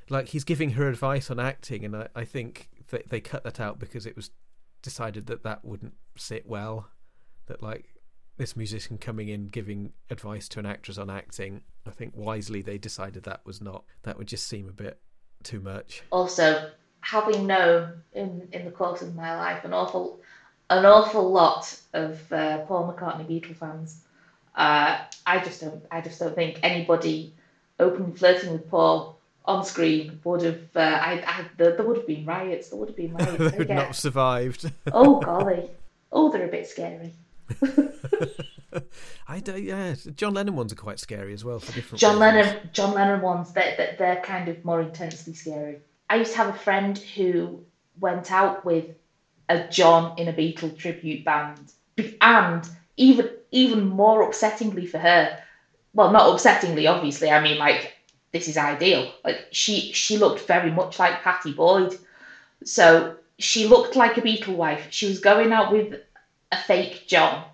[0.08, 2.68] like he's giving her advice on acting, and I, I think
[3.08, 4.30] they cut that out because it was
[4.82, 6.88] decided that that wouldn't sit well.
[7.46, 7.86] That like
[8.38, 11.62] this musician coming in giving advice to an actress on acting.
[11.86, 13.84] I think wisely they decided that was not.
[14.04, 14.98] That would just seem a bit
[15.42, 16.02] too much.
[16.10, 20.20] also having known in in the course of my life an awful
[20.70, 24.02] an awful lot of uh, Paul McCartney Beatle fans,
[24.54, 27.34] uh, I just don't I just don't think anybody
[27.80, 32.06] openly flirting with Paul on screen would have uh, I, I there, there would have
[32.06, 34.70] been riots there would have been riots they They would not have survived.
[34.92, 35.68] oh golly
[36.12, 37.12] oh they're a bit scary
[39.28, 39.62] I don't.
[39.62, 42.00] Yeah, John Lennon ones are quite scary as well for different.
[42.00, 42.46] John reasons.
[42.46, 45.78] Lennon, John Lennon ones that that they're kind of more intensely scary.
[46.08, 47.64] I used to have a friend who
[48.00, 48.86] went out with
[49.48, 51.72] a John in a Beatle tribute band,
[52.20, 55.38] and even even more upsettingly for her,
[55.92, 57.30] well, not upsettingly, obviously.
[57.30, 57.92] I mean, like
[58.32, 59.12] this is ideal.
[59.24, 61.96] Like she she looked very much like Pattie Boyd,
[62.64, 64.86] so she looked like a Beatle wife.
[64.90, 66.00] She was going out with
[66.52, 67.44] a fake John,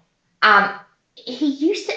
[0.42, 0.72] and
[1.14, 1.94] he used to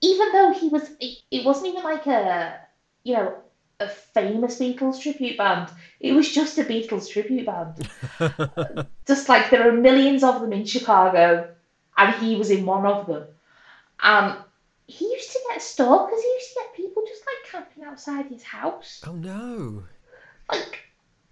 [0.00, 2.60] even though he was it, wasn't even like a
[3.02, 3.34] you know
[3.80, 5.70] a famous Beatles tribute band.
[6.00, 7.88] It was just a Beatles tribute band.
[9.06, 11.48] just like there are millions of them in Chicago,
[11.96, 13.24] and he was in one of them.
[14.02, 14.36] And
[14.86, 16.20] he used to get stalkers.
[16.20, 19.02] He used to get people just like camping outside his house.
[19.06, 19.84] Oh no!
[20.50, 20.80] Like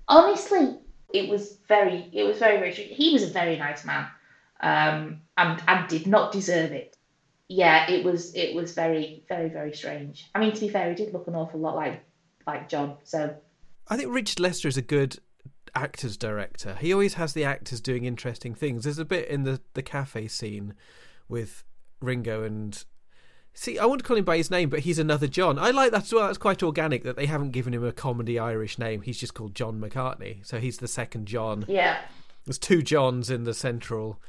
[0.09, 0.79] honestly,
[1.13, 2.73] it was very, it was very, very.
[2.73, 4.07] He was a very nice man,
[4.61, 6.97] um, and and did not deserve it.
[7.49, 10.29] Yeah, it was, it was very, very, very strange.
[10.35, 12.03] I mean, to be fair, he did look an awful lot like
[12.47, 12.97] like John.
[13.05, 13.37] So
[13.89, 15.19] I think Richard Lester is a good
[15.75, 16.77] actors director.
[16.81, 18.85] He always has the actors doing interesting things.
[18.85, 20.75] There's a bit in the the cafe scene
[21.29, 21.65] with
[22.01, 22.85] Ringo and.
[23.59, 25.59] See, I want to call him by his name, but he's another John.
[25.59, 26.29] I like that as well.
[26.29, 29.01] It's quite organic that they haven't given him a comedy Irish name.
[29.01, 31.65] He's just called John McCartney, so he's the second John.
[31.67, 32.01] yeah,
[32.45, 34.21] There's two Johns in the central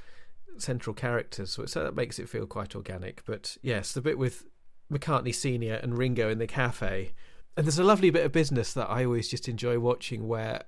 [0.62, 3.24] central characters, so, that makes it feel quite organic.
[3.26, 4.46] But yes, the bit with
[4.91, 7.13] McCartney Senior and Ringo in the cafe,
[7.56, 10.63] and there's a lovely bit of business that I always just enjoy watching where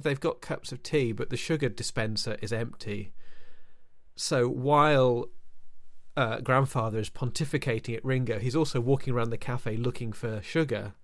[0.00, 3.12] they've got cups of tea, but the sugar dispenser is empty.
[4.16, 5.26] So while
[6.16, 10.94] uh, grandfather is pontificating at Ringo, he's also walking around the cafe looking for sugar.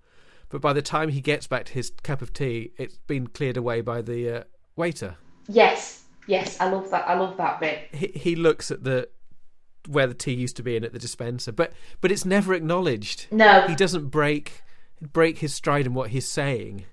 [0.50, 3.56] But by the time he gets back to his cup of tea, it's been cleared
[3.56, 4.44] away by the uh,
[4.76, 5.16] waiter.
[5.48, 7.08] yes, yes, I love that.
[7.08, 7.88] I love that bit.
[7.92, 9.08] He, he looks at the
[9.88, 13.26] where the tea used to be in at the dispenser, but but it's never acknowledged.
[13.32, 14.62] No, He doesn't break
[15.00, 16.84] break his stride in what he's saying,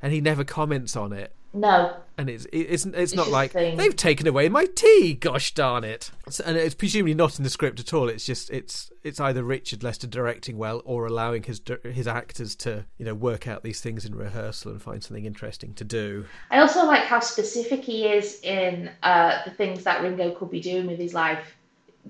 [0.00, 1.35] and he never comments on it.
[1.56, 5.14] No, and it's it's it's not like they've taken away my tea.
[5.14, 6.10] Gosh darn it!
[6.44, 8.10] And it's presumably not in the script at all.
[8.10, 12.84] It's just it's it's either Richard Lester directing well or allowing his his actors to
[12.98, 16.26] you know work out these things in rehearsal and find something interesting to do.
[16.50, 20.60] I also like how specific he is in uh, the things that Ringo could be
[20.60, 21.56] doing with his life.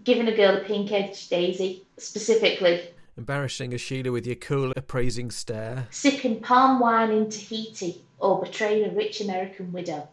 [0.03, 2.83] Giving a girl a pink edged daisy, specifically.
[3.17, 5.87] Embarrassing a Sheila with your cool appraising stare.
[5.91, 10.09] Sipping palm wine in Tahiti or betraying a rich American widow.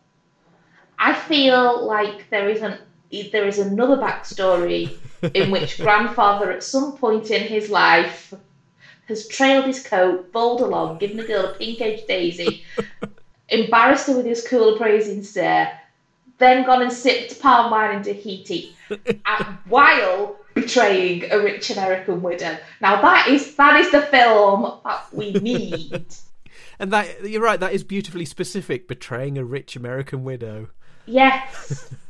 [1.00, 2.80] I feel like there isn't
[3.32, 4.96] there is another backstory
[5.34, 8.34] in which grandfather at some point in his life
[9.08, 12.64] has trailed his coat, bowled along, given the girl a pink edged daisy,
[13.50, 15.80] embarrassed her with his cool appraising stare,
[16.38, 18.76] then gone and sipped palm wine in Tahiti,
[19.68, 22.58] while betraying a rich American widow.
[22.82, 26.06] Now that is that is the film that we need.
[26.80, 27.60] And that you're right.
[27.60, 28.88] That is beautifully specific.
[28.88, 30.70] Betraying a rich American widow.
[31.06, 31.94] yes,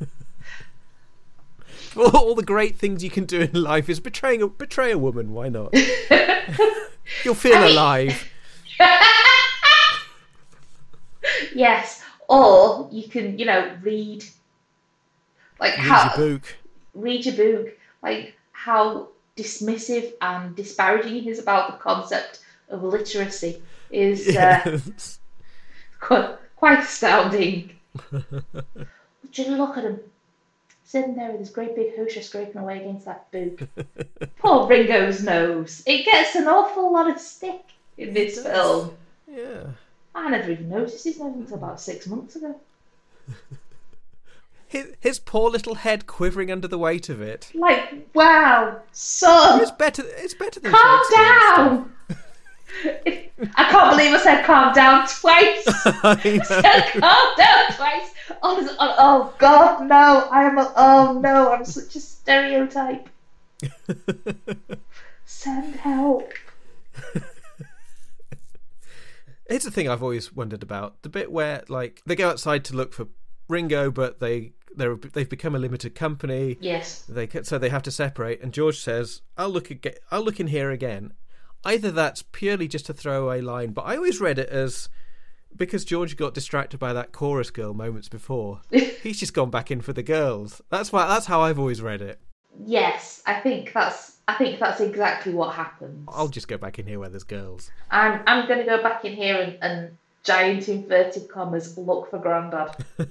[1.95, 4.97] All, all the great things you can do in life is betraying a betray a
[4.97, 5.31] woman.
[5.33, 5.73] Why not?
[7.23, 8.27] You'll feel I mean- alive.
[11.53, 12.01] yes.
[12.29, 14.23] Or you can, you know, read
[15.59, 16.55] like Read how your book.
[16.93, 23.61] read your book, like how dismissive and disparaging he is about the concept of literacy
[23.93, 24.79] is uh,
[25.99, 27.71] quite, quite astounding.
[29.31, 29.99] Just look at him
[30.83, 33.67] sitting there with his great big hoosha scraping away against that boot.
[34.37, 35.83] Poor Ringo's nose.
[35.85, 37.61] It gets an awful lot of stick
[37.97, 38.95] in this film.
[39.31, 39.63] yeah.
[40.15, 42.55] I never even noticed his nose until about six months ago.
[44.67, 47.51] His, his poor little head quivering under the weight of it.
[47.53, 50.01] Like, wow, son, It's better.
[50.03, 51.93] It's better than calm down.
[53.55, 55.63] I can't believe I said calm down twice.
[55.63, 55.99] stuff.
[56.03, 56.39] I
[56.95, 56.99] know.
[56.99, 58.13] calm down twice.
[58.41, 60.27] Oh, oh, God, no!
[60.31, 60.57] I am.
[60.57, 61.53] A, oh no!
[61.53, 63.09] I'm such a stereotype.
[65.25, 66.31] Send help.
[69.49, 72.75] Here's the thing I've always wondered about: the bit where like they go outside to
[72.75, 73.07] look for
[73.47, 76.57] Ringo, but they they're they've become a limited company.
[76.59, 77.03] Yes.
[77.07, 79.95] They so they have to separate, and George says, "I'll look again.
[80.11, 81.13] I'll look in here again."
[81.65, 84.89] Either that's purely just a throwaway line, but I always read it as
[85.55, 88.61] because George got distracted by that chorus girl moments before.
[88.71, 90.61] he's just gone back in for the girls.
[90.69, 91.07] That's why.
[91.07, 92.19] That's how I've always read it.
[92.65, 94.17] Yes, I think that's.
[94.27, 96.07] I think that's exactly what happens.
[96.11, 97.71] I'll just go back in here where there's girls.
[97.91, 98.21] I'm.
[98.27, 102.75] I'm going to go back in here and, and giant inverted commas look for Grandad.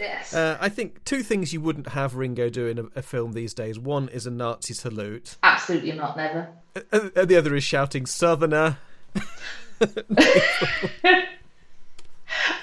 [0.00, 0.34] yes.
[0.34, 3.54] Uh, I think two things you wouldn't have Ringo do in a, a film these
[3.54, 3.78] days.
[3.78, 6.16] One is a Nazi salute, Absolutely not.
[6.16, 6.48] Never.
[6.92, 8.78] and and the other is shouting "Southerner."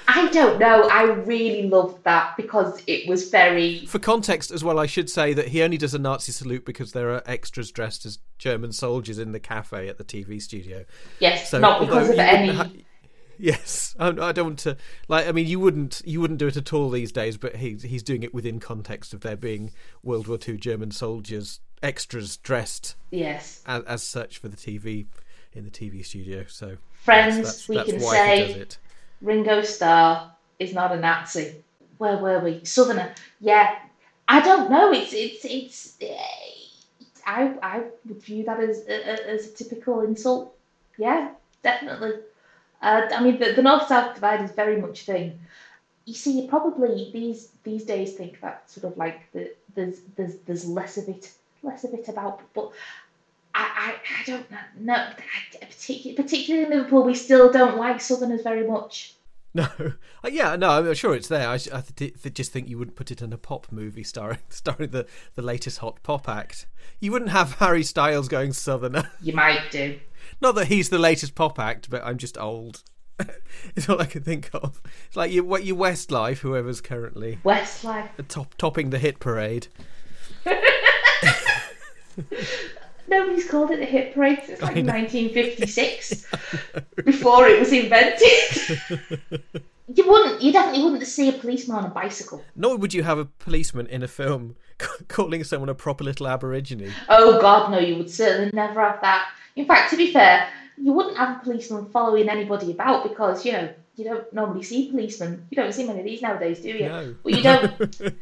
[0.08, 0.88] I don't know.
[0.89, 3.86] I really loved that because it was very.
[3.86, 6.91] For context as well, I should say that he only does a Nazi salute because
[6.91, 10.84] there are extras dressed as German soldiers in the cafe at the TV studio.
[11.19, 12.54] Yes, So not because of any.
[12.54, 12.69] ha-
[13.38, 15.28] yes, oh, I, I don't want to like.
[15.28, 18.04] I mean, you wouldn't you wouldn't do it at all these days, but he he's
[18.04, 19.72] doing it within context of there being
[20.04, 23.62] World War II German soldiers extras dressed Yes.
[23.65, 25.06] as, as such for the TV
[25.52, 26.46] in the TV studio.
[26.48, 28.78] So Friends, yes, that's, we that's can why say he does it.
[29.22, 31.56] Ringo Starr is not a Nazi.
[31.98, 32.63] Where were we?
[32.63, 33.13] Southerner.
[33.39, 33.76] Yeah.
[34.28, 34.91] I don't know.
[34.93, 35.98] It's it's it's.
[37.26, 40.56] I I would view that as as a typical insult.
[40.98, 42.13] Yeah, definitely.
[42.84, 45.39] Uh, I mean, the, the North South divide is very much a thing.
[46.06, 50.36] You see, you probably these these days think that sort of like the, there's there's
[50.46, 51.32] there's less of it
[51.63, 52.72] less of it about, but
[53.56, 54.58] I I, I don't know.
[54.80, 59.15] No, I- particularly particularly in Liverpool, we still don't like Southerners very much.
[59.56, 59.67] No,
[60.24, 61.48] Uh, yeah, no, I'm sure it's there.
[61.48, 64.89] I th- th- just think you wouldn't put it in a pop movie starring starring
[64.89, 66.65] the, the latest hot pop act.
[67.00, 69.12] You wouldn't have Harry Styles going Southerner.
[69.22, 70.00] You might do.
[70.42, 72.84] Not that he's the latest pop act, but I'm just old.
[73.76, 74.82] it's all I can think of.
[75.08, 78.10] It's like you, what your Westlife, whoever's currently Westlife.
[78.28, 79.68] top topping the hit parade.
[83.08, 86.26] Nobody's called it the hit parade since like 1956,
[87.06, 88.80] before it was invented.
[89.94, 92.44] you wouldn't, you definitely wouldn't see a policeman on a bicycle.
[92.56, 94.56] Nor would you have a policeman in a film
[95.08, 96.91] calling someone a proper little aborigine.
[97.10, 99.30] Oh God, no, you would certainly never have that.
[99.56, 100.47] In fact, to be fair,
[100.78, 104.89] you wouldn't have a policeman following anybody about because you know you don't normally see
[104.89, 105.45] policemen.
[105.51, 106.89] You don't see many of these nowadays, do you?
[106.89, 107.16] No.
[107.24, 107.95] But you don't.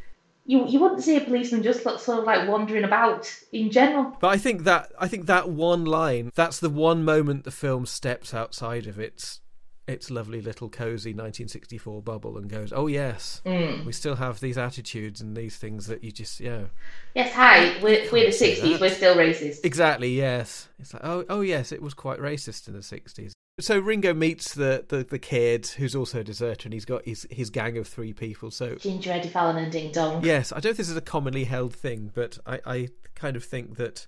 [0.46, 4.16] you you wouldn't see a policeman just like, sort of like wandering about in general.
[4.20, 7.86] But I think that I think that one line, that's the one moment the film
[7.86, 9.40] steps outside of its
[9.88, 13.84] its lovely little cozy 1964 bubble and goes, "Oh yes, Mm.
[13.84, 16.66] we still have these attitudes and these things that you just yeah."
[17.14, 17.78] Yes, hi.
[17.82, 18.60] We're, we're the 60s.
[18.62, 18.80] that.
[18.80, 19.64] We're still racist.
[19.64, 20.68] Exactly, yes.
[20.78, 23.32] It's like, oh, oh yes, it was quite racist in the 60s.
[23.60, 27.26] So Ringo meets the, the, the kid who's also a deserter and he's got his,
[27.30, 28.50] his gang of three people.
[28.50, 30.24] So, Ginger, Eddie Fallon, and Ding Dong.
[30.24, 33.36] yes, I don't know if this is a commonly held thing, but I, I kind
[33.36, 34.06] of think that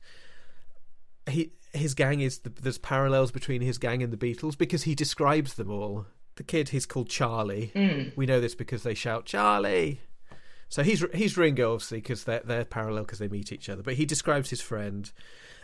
[1.28, 4.94] he his gang is, the, there's parallels between his gang and the Beatles because he
[4.94, 6.06] describes them all.
[6.36, 7.72] The kid, he's called Charlie.
[7.74, 8.16] Mm.
[8.16, 10.00] We know this because they shout, Charlie!
[10.68, 13.82] So he's he's Ringo, obviously, because they're, they're parallel because they meet each other.
[13.82, 15.10] But he describes his friend.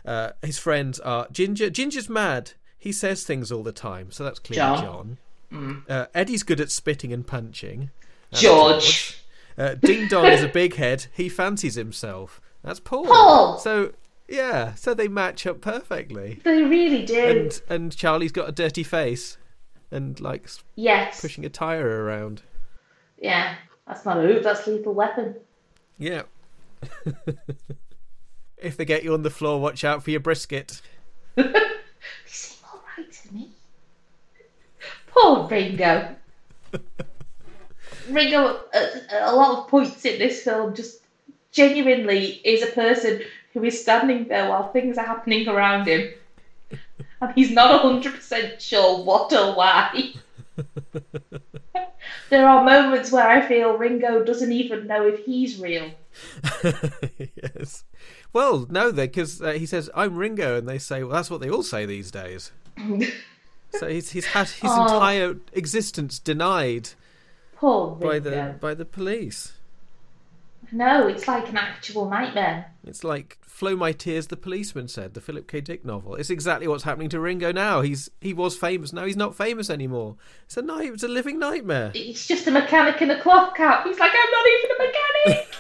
[0.04, 1.70] Uh, his friends are Ginger.
[1.70, 2.52] Ginger's mad.
[2.78, 5.18] He says things all the time, so that's clearly John.
[5.52, 5.84] John.
[5.88, 7.90] Uh, Eddie's good at spitting and punching.
[8.30, 9.22] That's George.
[9.58, 11.06] Uh, Ding Dong is a big head.
[11.12, 12.40] He fancies himself.
[12.62, 13.06] That's Paul.
[13.06, 13.58] Paul.
[13.58, 13.92] So
[14.30, 16.40] yeah, so they match up perfectly.
[16.44, 17.18] They really do.
[17.18, 19.36] And and Charlie's got a dirty face,
[19.90, 21.20] and likes yes.
[21.20, 22.42] pushing a tire around.
[23.18, 23.56] Yeah.
[23.90, 24.38] That's not a.
[24.40, 25.34] That's lethal weapon.
[25.98, 26.22] Yeah.
[28.56, 30.80] if they get you on the floor, watch out for your brisket.
[31.36, 33.50] They seem all right to me.
[35.08, 36.14] Poor Ringo.
[38.08, 41.00] Ringo, at a lot of points in this film, just
[41.52, 43.22] genuinely is a person
[43.52, 46.10] who is standing there while things are happening around him.
[47.20, 50.14] And he's not 100% sure what or why.
[52.30, 55.90] there are moments where I feel Ringo doesn't even know if he's real.
[57.18, 57.84] yes.
[58.32, 61.40] Well, no, they because uh, he says I'm Ringo, and they say, well, that's what
[61.40, 62.52] they all say these days.
[63.72, 64.82] so he's he's had his Oh.
[64.82, 66.90] entire existence denied
[67.60, 69.52] by the by the police.
[70.72, 72.72] No, it's like an actual nightmare.
[72.86, 75.60] It's like "Flow My Tears," the policeman said, the Philip K.
[75.60, 76.14] Dick novel.
[76.14, 77.80] It's exactly what's happening to Ringo now.
[77.80, 80.16] He's he was famous, now he's not famous anymore.
[80.44, 80.92] It's a night.
[80.92, 81.90] It's a living nightmare.
[81.92, 83.84] He's just a mechanic in a cloth cap.
[83.86, 85.54] He's like, I'm not even a mechanic.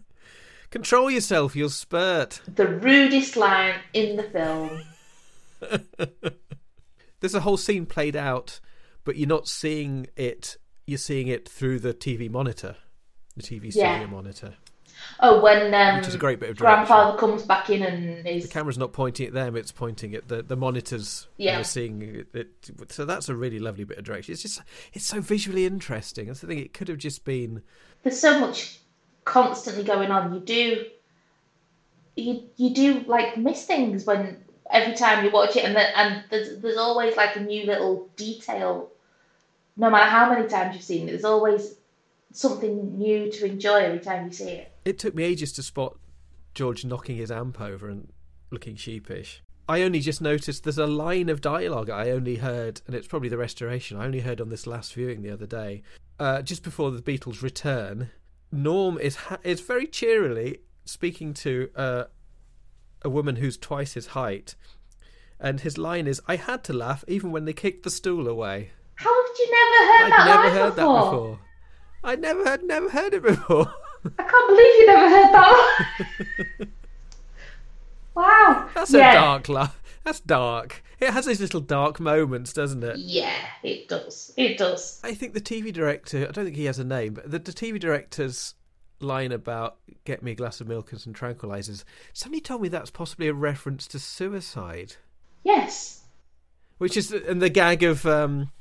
[0.70, 2.40] Control yourself, you'll spurt.
[2.46, 4.82] the rudest line in the film.
[7.20, 8.60] There's a whole scene played out,
[9.04, 10.56] but you're not seeing it.
[10.86, 12.76] You're seeing it through the TV monitor,
[13.40, 14.06] the TV studio Yeah.
[14.06, 14.54] monitor.
[15.20, 16.76] Oh, when um, Which is a great bit of direction.
[16.86, 18.42] grandfather comes back in and is...
[18.42, 21.26] The camera's not pointing at them; it's pointing at the the monitors.
[21.38, 21.54] Yeah.
[21.56, 22.48] You're seeing it, it.
[22.88, 24.32] So that's a really lovely bit of direction.
[24.32, 24.60] It's just
[24.92, 26.26] it's so visually interesting.
[26.26, 26.58] That's the thing.
[26.58, 27.62] It could have just been
[28.02, 28.78] there's so much
[29.24, 30.34] constantly going on.
[30.34, 30.84] You do,
[32.16, 34.36] you you do like miss things when
[34.70, 38.08] every time you watch it, and then and there's there's always like a new little
[38.16, 38.90] detail.
[39.76, 41.74] No matter how many times you've seen it, there's always
[42.32, 44.72] something new to enjoy every time you see it.
[44.84, 45.96] it took me ages to spot
[46.54, 48.12] George knocking his amp over and
[48.50, 49.42] looking sheepish.
[49.68, 53.28] I only just noticed there's a line of dialogue I only heard, and it's probably
[53.28, 53.96] the restoration.
[53.96, 55.82] I only heard on this last viewing the other day,
[56.18, 58.10] uh, just before the Beatles' return.
[58.50, 62.04] Norm is ha- is very cheerily speaking to uh,
[63.02, 64.56] a woman who's twice his height,
[65.38, 68.70] and his line is, "I had to laugh even when they kicked the stool away."
[68.96, 70.94] How have you never heard I'd that never heard before?
[71.00, 71.38] that before.
[72.02, 73.72] I never had never heard it before.
[74.18, 76.68] I can't believe you never heard that
[78.14, 78.68] wow.
[78.74, 79.10] That's yeah.
[79.10, 79.82] a dark laugh.
[80.04, 80.82] That's dark.
[80.98, 82.96] It has these little dark moments, doesn't it?
[82.98, 84.32] Yeah, it does.
[84.36, 85.00] It does.
[85.04, 87.52] I think the TV director, I don't think he has a name, but the, the
[87.52, 88.54] TV director's
[89.00, 92.90] line about get me a glass of milk and some tranquilizers, somebody told me that's
[92.90, 94.96] possibly a reference to suicide.
[95.42, 96.04] Yes.
[96.78, 98.52] Which is, and the gag of, um,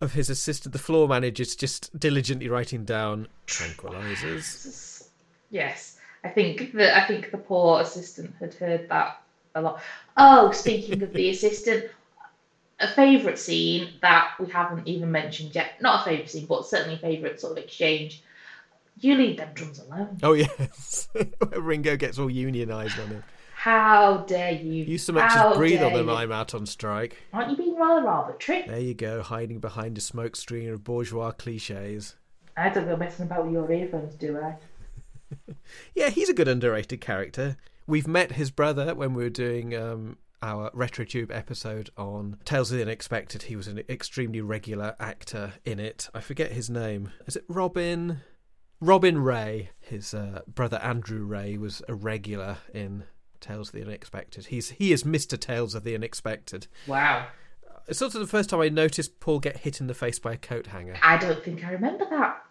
[0.00, 5.08] of his assistant, the floor manager's just diligently writing down tranquilizers.
[5.50, 5.98] Yes.
[6.24, 9.22] I think that I think the poor assistant had heard that
[9.54, 9.82] a lot.
[10.16, 11.90] Oh, speaking of the assistant,
[12.78, 15.80] a favourite scene that we haven't even mentioned yet.
[15.80, 18.22] Not a favourite scene, but certainly a favourite sort of exchange.
[19.00, 20.18] You leave them drums alone.
[20.22, 21.08] Oh, yes.
[21.56, 23.24] Ringo gets all unionized on him.
[23.60, 24.84] How dare you?
[24.84, 26.14] You so much How as breathe on them, you.
[26.14, 27.18] I'm out on strike.
[27.30, 28.64] Aren't you being rather arbitrary?
[28.66, 32.16] There you go, hiding behind a smoke screen of bourgeois cliches.
[32.56, 34.56] I don't go messing about with your earphones, do I?
[35.94, 37.58] Yeah, he's a good underrated character.
[37.86, 42.78] We've met his brother when we were doing um, our RetroTube episode on Tales of
[42.78, 43.42] the Unexpected.
[43.42, 46.08] He was an extremely regular actor in it.
[46.14, 47.12] I forget his name.
[47.26, 48.22] Is it Robin?
[48.80, 49.68] Robin Ray.
[49.80, 53.04] His uh, brother Andrew Ray was a regular in
[53.40, 54.46] Tales of the Unexpected.
[54.46, 55.38] He's he is Mr.
[55.38, 56.66] Tales of the Unexpected.
[56.86, 57.26] Wow.
[57.88, 60.36] It's also the first time I noticed Paul get hit in the face by a
[60.36, 60.96] coat hanger.
[61.02, 62.44] I don't think I remember that.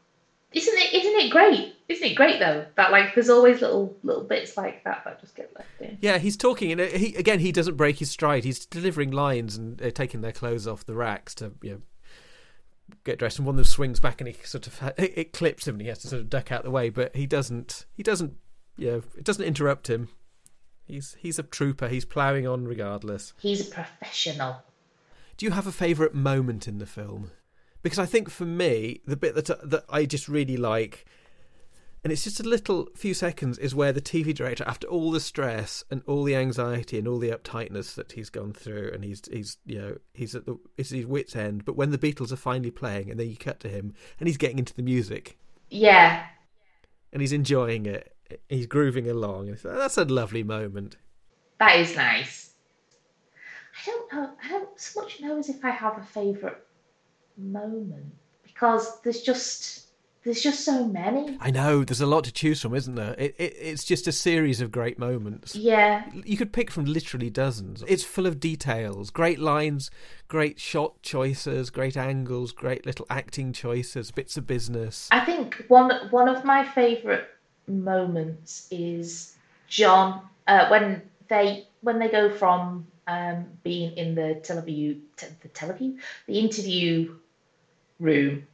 [0.52, 0.94] Isn't it?
[0.94, 1.76] Isn't it great?
[1.88, 5.36] Isn't it great though that like there's always little little bits like that that just
[5.36, 5.98] get left in.
[6.02, 8.44] Yeah, he's talking, and uh, he again he doesn't break his stride.
[8.44, 11.82] He's delivering lines and uh, taking their clothes off the racks to you know
[13.04, 15.68] get dressed, and one of them swings back and he sort of it, it clips
[15.68, 16.90] him, and he has to sort of duck out the way.
[16.90, 17.86] But he doesn't.
[17.94, 18.34] He doesn't.
[18.76, 20.10] You know, it doesn't interrupt him.
[20.90, 21.88] He's he's a trooper.
[21.88, 23.34] He's ploughing on regardless.
[23.40, 24.64] He's a professional.
[25.38, 27.32] Do you have a favourite moment in the film?
[27.84, 31.06] Because I think for me, the bit that that I just really like,
[32.04, 35.20] and it's just a little few seconds, is where the TV director, after all the
[35.20, 39.22] stress and all the anxiety and all the uptightness that he's gone through, and he's
[39.32, 42.36] he's you know he's at the it's his wits end, but when the Beatles are
[42.36, 45.38] finally playing, and then you cut to him, and he's getting into the music,
[45.70, 46.26] Yeah,
[47.14, 48.16] and he's enjoying it,
[48.48, 50.98] he's grooving along, that's a lovely moment.
[51.60, 52.52] that is nice.
[53.82, 54.30] I don't know.
[54.44, 56.58] I don't so much know as if I have a favourite
[57.38, 58.14] moment
[58.44, 59.86] because there's just
[60.26, 61.38] there's just so many.
[61.40, 63.16] I know there's a lot to choose from, isn't there?
[63.18, 65.56] It, it it's just a series of great moments.
[65.56, 67.84] Yeah, You could pick from literally dozens.
[67.88, 69.90] It's full of details, great lines,
[70.28, 75.08] great shot choices, great angles, great little acting choices, bits of business.
[75.12, 77.24] I think one one of my favourite
[77.70, 79.36] moments is
[79.68, 85.50] John uh, when they when they go from um, being in the teleview te- the
[85.50, 87.16] teleview the interview
[88.00, 88.48] room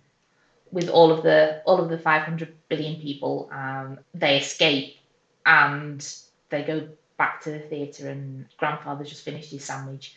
[0.71, 4.97] with all of the all of the 500 billion people um, they escape
[5.45, 6.15] and
[6.49, 6.87] they go
[7.17, 10.15] back to the theatre and grandfather's just finished his sandwich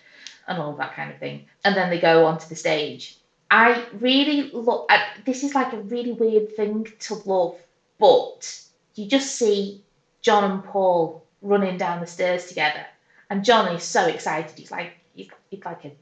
[0.48, 3.18] and all that kind of thing and then they go onto the stage
[3.50, 4.86] I really love.
[5.24, 7.56] This is like a really weird thing to love,
[7.98, 8.67] but
[8.98, 9.82] you just see
[10.22, 12.84] John and Paul running down the stairs together,
[13.30, 14.58] and John is so excited.
[14.58, 15.92] He's like he's, he's like a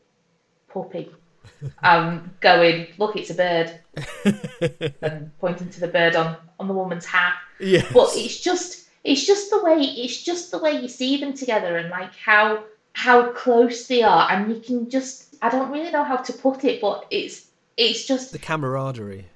[0.73, 1.11] puppy,
[1.83, 3.79] um, going look, it's a bird,
[5.03, 7.35] and pointing to the bird on on the woman's hat.
[7.61, 7.87] Yes.
[7.93, 11.77] But it's just it's just the way it's just the way you see them together
[11.77, 16.05] and like how how close they are, and you can just I don't really know
[16.05, 19.27] how to put it, but it's it's just the camaraderie.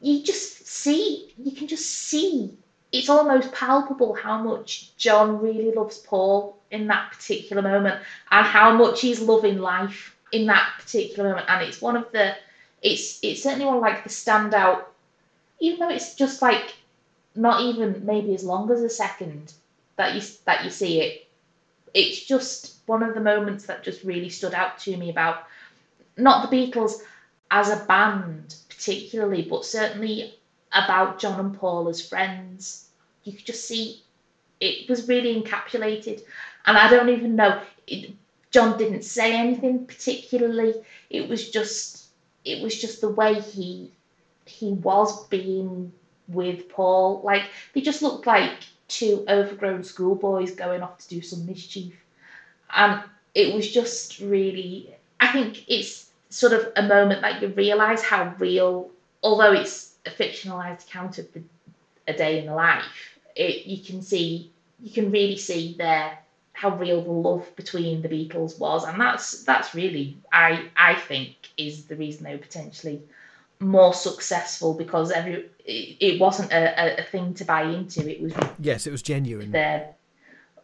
[0.00, 2.56] you just see you can just see
[2.96, 8.72] it's almost palpable how much John really loves Paul in that particular moment and how
[8.76, 12.34] much he's loving life in that particular moment and it's one of the
[12.82, 14.84] it's it's certainly one of like the standout
[15.60, 16.74] even though it's just like
[17.34, 19.52] not even maybe as long as a second
[19.96, 21.26] that you that you see it
[21.94, 25.44] it's just one of the moments that just really stood out to me about
[26.16, 27.00] not the Beatles
[27.50, 30.34] as a band particularly, but certainly
[30.72, 32.85] about John and Paul as friends.
[33.26, 34.02] You could just see
[34.60, 36.22] it was really encapsulated,
[36.64, 37.60] and I don't even know.
[37.86, 38.12] It,
[38.50, 40.74] John didn't say anything particularly.
[41.10, 42.06] It was just
[42.44, 43.92] it was just the way he
[44.46, 45.92] he was being
[46.28, 47.20] with Paul.
[47.22, 47.42] Like
[47.74, 48.52] they just looked like
[48.88, 51.92] two overgrown schoolboys going off to do some mischief
[52.74, 53.02] and
[53.34, 58.34] it was just really i think it's sort of a moment that you realize how
[58.38, 58.90] real
[59.22, 61.42] although it's a fictionalized account of the,
[62.06, 66.18] a day in the life it you can see you can really see there
[66.52, 71.34] how real the love between the beatles was and that's that's really i i think
[71.56, 73.02] is the reason they were potentially
[73.60, 78.32] more successful because every it, it wasn't a, a, thing to buy into it was
[78.58, 79.50] Yes, it was genuine.
[79.50, 79.94] their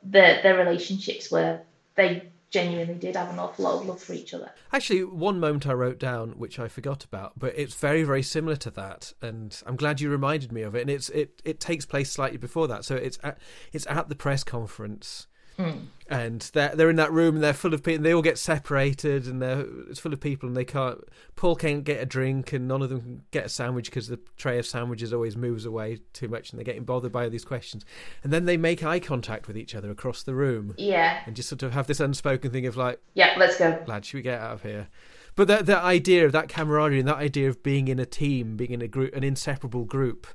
[0.03, 1.61] their their relationships were
[1.95, 4.53] they genuinely did have an awful lot of love for each other.
[4.73, 8.57] Actually, one moment I wrote down which I forgot about, but it's very, very similar
[8.57, 10.83] to that, and I'm glad you reminded me of it.
[10.83, 13.39] And it's it it takes place slightly before that, so it's at
[13.73, 15.27] it's at the press conference,
[15.57, 15.71] Hmm.
[16.09, 17.97] and they're they're in that room and they're full of people.
[17.97, 20.99] And they all get separated, and they're it's full of people, and they can't.
[21.37, 24.19] Paul can't get a drink, and none of them can get a sandwich because the
[24.37, 27.45] tray of sandwiches always moves away too much, and they're getting bothered by all these
[27.45, 27.85] questions.
[28.25, 31.49] And then they make eye contact with each other across the room, Yeah, and just
[31.49, 33.01] sort of have this unspoken thing of like.
[33.15, 33.35] yeah.
[33.37, 33.83] Let's go.
[33.87, 34.89] lad, should we get out of here?
[35.35, 38.57] But that that idea of that camaraderie and that idea of being in a team,
[38.57, 40.27] being in a group, an inseparable group,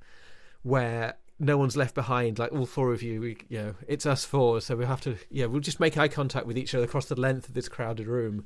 [0.63, 4.25] where no one's left behind, like all four of you, we, you know, it's us
[4.25, 7.05] four, so we have to, yeah, we'll just make eye contact with each other across
[7.05, 8.45] the length of this crowded room,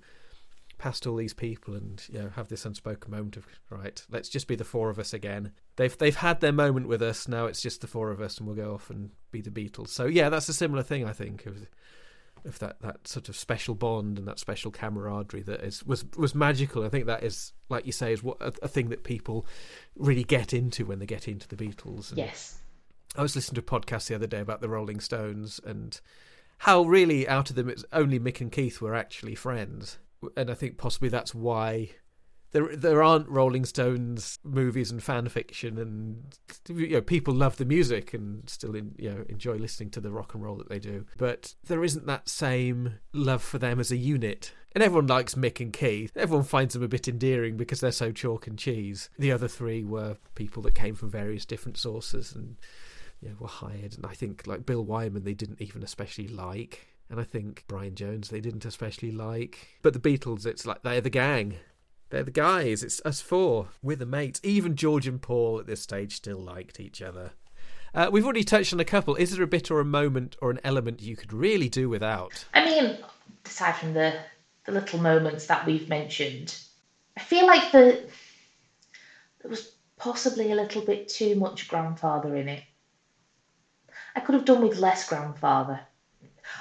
[0.77, 4.47] past all these people, and you know, have this unspoken moment of right, let's just
[4.47, 5.51] be the four of us again.
[5.77, 8.47] They've they've had their moment with us, now it's just the four of us, and
[8.47, 9.89] we'll go off and be the Beatles.
[9.89, 11.45] So yeah, that's a similar thing, I think.
[11.45, 11.67] Of,
[12.43, 16.33] of that, that sort of special bond and that special camaraderie that is was was
[16.33, 16.83] magical.
[16.83, 19.45] I think that is, like you say, is what a, a thing that people
[19.95, 22.09] really get into when they get into the Beatles.
[22.09, 22.57] And Yes.
[23.15, 25.99] I was listening to a podcast the other day about the Rolling Stones and
[26.59, 29.97] how really out of them it's only Mick and Keith were actually friends,
[30.37, 31.89] and I think possibly that's why
[32.51, 36.37] there there aren't Rolling Stones movies and fan fiction, and
[36.69, 40.11] you know people love the music and still in, you know enjoy listening to the
[40.11, 41.05] rock and roll that they do.
[41.17, 44.53] But there isn't that same love for them as a unit.
[44.73, 46.13] And everyone likes Mick and Keith.
[46.15, 49.09] Everyone finds them a bit endearing because they're so chalk and cheese.
[49.19, 52.55] The other three were people that came from various different sources and
[53.21, 53.95] you know, were hired.
[53.95, 56.87] And I think like Bill Wyman, they didn't even especially like.
[57.09, 59.67] And I think Brian Jones, they didn't especially like.
[59.81, 61.55] But the Beatles, it's like they're the gang.
[62.09, 62.83] They're the guys.
[62.83, 63.69] It's us four.
[63.81, 64.39] We're the mates.
[64.43, 67.31] Even George and Paul at this stage still liked each other.
[67.93, 69.15] Uh, we've already touched on a couple.
[69.15, 72.45] Is there a bit or a moment or an element you could really do without?
[72.53, 72.97] I mean,
[73.45, 74.13] aside from the
[74.65, 76.57] the little moments that we've mentioned,
[77.17, 78.03] I feel like the
[79.41, 82.63] there was possibly a little bit too much grandfather in it.
[84.15, 85.79] I could have done with less grandfather.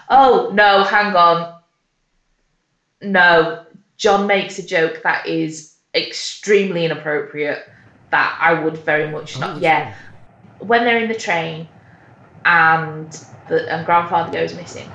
[0.08, 1.60] Oh no, hang on.
[3.02, 3.64] No,
[3.96, 7.66] John makes a joke that is extremely inappropriate.
[8.10, 9.60] That I would very much not.
[9.60, 9.94] Yeah,
[10.58, 11.68] when they're in the train
[12.44, 13.12] and
[13.48, 14.90] the and grandfather goes missing.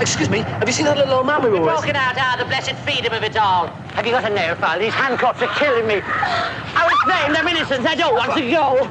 [0.00, 1.68] Excuse me, have you seen that little old man we were with?
[1.68, 3.68] Broken out, ah, the blessed freedom of it all.
[3.94, 4.78] Have you got a nail file?
[4.78, 6.00] These handcuffs are killing me.
[6.04, 8.90] I was named, I'm innocent, I don't want to go.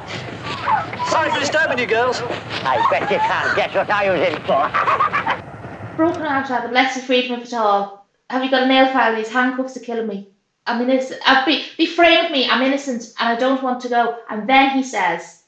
[1.10, 2.20] Sorry for disturbing you girls.
[2.20, 5.96] I bet you can't guess what I was in for.
[5.96, 8.06] Broken out, the blessed freedom of it all.
[8.30, 9.16] Have you got a nail file?
[9.16, 10.28] These handcuffs are killing me.
[10.66, 11.20] I'm innocent.
[11.26, 12.48] I've be, be framed with me.
[12.48, 14.18] I'm innocent, and I don't want to go.
[14.28, 15.42] And then he says,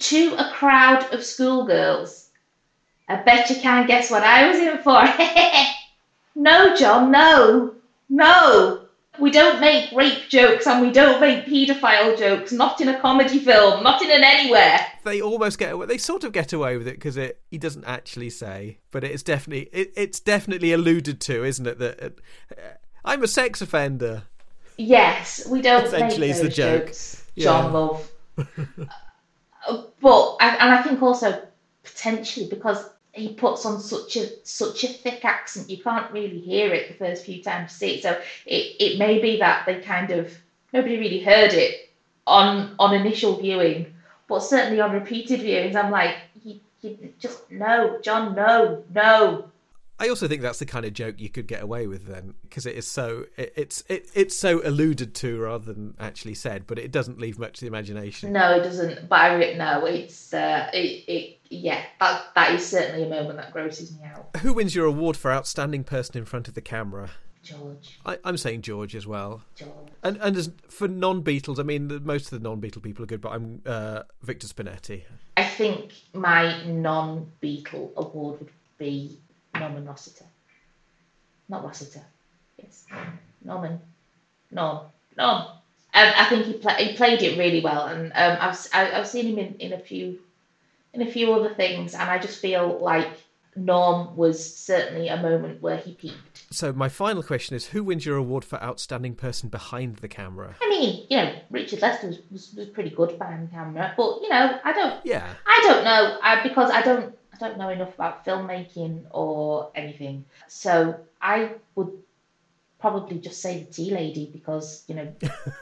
[0.00, 2.30] to a crowd of schoolgirls,
[3.08, 5.04] I bet you can't guess what I was in for.
[6.34, 7.74] no, John, no,
[8.08, 8.79] no.
[9.18, 12.52] We don't make rape jokes and we don't make paedophile jokes.
[12.52, 13.82] Not in a comedy film.
[13.82, 14.80] Not in an anywhere.
[15.04, 15.86] They almost get away.
[15.86, 19.22] They sort of get away with it because it he doesn't actually say, but it's
[19.22, 21.78] definitely it, it's definitely alluded to, isn't it?
[21.78, 22.54] That uh,
[23.04, 24.22] I'm a sex offender.
[24.78, 26.86] Yes, we don't Essentially make is the those joke.
[26.86, 27.44] jokes, Yeah.
[27.44, 28.10] John Love.
[28.38, 28.44] Uh,
[30.00, 31.42] but and I think also
[31.82, 36.72] potentially because he puts on such a such a thick accent, you can't really hear
[36.72, 38.02] it the first few times you see it.
[38.02, 40.36] So it, it may be that they kind of
[40.72, 41.90] nobody really heard it
[42.26, 43.92] on on initial viewing,
[44.28, 49.46] but certainly on repeated viewings, I'm like, you, you just no, John, no, no.
[49.98, 52.64] I also think that's the kind of joke you could get away with then, because
[52.64, 56.78] it is so it, it's it, it's so alluded to rather than actually said, but
[56.78, 58.32] it doesn't leave much to the imagination.
[58.32, 59.08] No, it doesn't.
[59.08, 61.82] But I no, it's uh, it, it yeah.
[62.00, 64.30] That that is certainly a moment that grosses me out.
[64.38, 67.10] Who wins your award for outstanding person in front of the camera?
[67.42, 69.42] George, I, I'm saying George as well.
[69.54, 69.70] George.
[70.02, 73.20] And and as for non-Beatles, I mean, the, most of the non-Beatle people are good,
[73.20, 75.04] but I'm uh, Victor Spinetti.
[75.36, 79.18] I think my non-Beatle award would be
[79.58, 80.26] Norman Rossington.
[81.48, 82.02] Not Rossiter.
[82.58, 82.84] Yes,
[83.42, 83.80] Norman.
[84.50, 84.86] Norm.
[85.16, 85.46] Norm.
[85.92, 88.84] And I think he, pla he played it really well, and um, I've s- I,
[88.84, 90.20] have seen him in, in a few
[90.94, 93.08] in a few other things, and I just feel like
[93.56, 96.46] Norm was certainly a moment where he peaked.
[96.50, 100.56] So my final question is: Who wins your award for outstanding person behind the camera?
[100.60, 104.20] I mean, you know, Richard Lester was, was, was pretty good behind the camera, but
[104.22, 107.68] you know, I don't Yeah, I don't know I, because I don't I don't know
[107.68, 110.24] enough about filmmaking or anything.
[110.48, 111.92] So I would
[112.80, 115.12] probably just say the tea lady because you know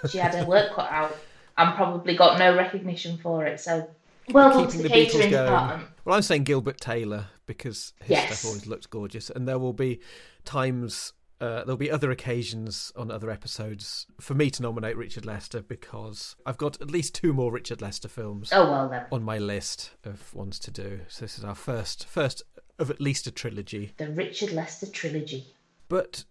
[0.09, 1.17] she had her work cut out
[1.57, 3.61] and probably got no recognition for it.
[3.61, 3.89] So
[4.33, 5.31] well keeping the the Beatles going.
[5.31, 5.89] department.
[6.05, 8.27] Well, I'm saying Gilbert Taylor because his Yes.
[8.41, 10.01] stuff always looks gorgeous, and there will be
[10.45, 11.13] times.
[11.41, 16.35] Uh, there'll be other occasions on other episodes for me to nominate Richard Lester because
[16.45, 19.93] I've got at least two more Richard Lester films Oh well then, on my list
[20.03, 21.03] of ones to do.
[21.07, 22.43] So this is our first first
[22.81, 25.47] of at least a trilogy, the Richard Lester trilogy.
[25.89, 26.25] but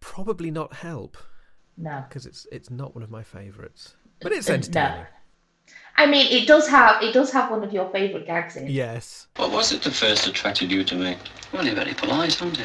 [0.00, 1.18] probably not Help
[1.76, 5.00] No, because it's it's not one of my favourites, but it's Uh, entertaining.
[5.00, 5.06] no.
[5.98, 8.70] I mean, it does have it does have one of your favourite gags in it.
[8.70, 11.16] Yes, What was it that first attracted you to me?
[11.52, 12.64] Well, you're very polite, aren't you?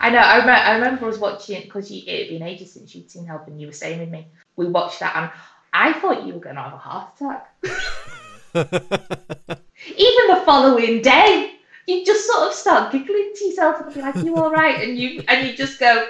[0.00, 0.18] I know.
[0.18, 3.48] I, rem- I remember us watching because it had been ages since you'd seen Help,
[3.48, 4.28] and you were saying with me.
[4.54, 5.30] We watched that, and
[5.72, 7.54] I thought you were going to have a heart attack.
[9.96, 11.54] Even the following day,
[11.88, 14.96] you just sort of start giggling to yourself and be like, "You all right?" And
[14.96, 16.06] you and you just go,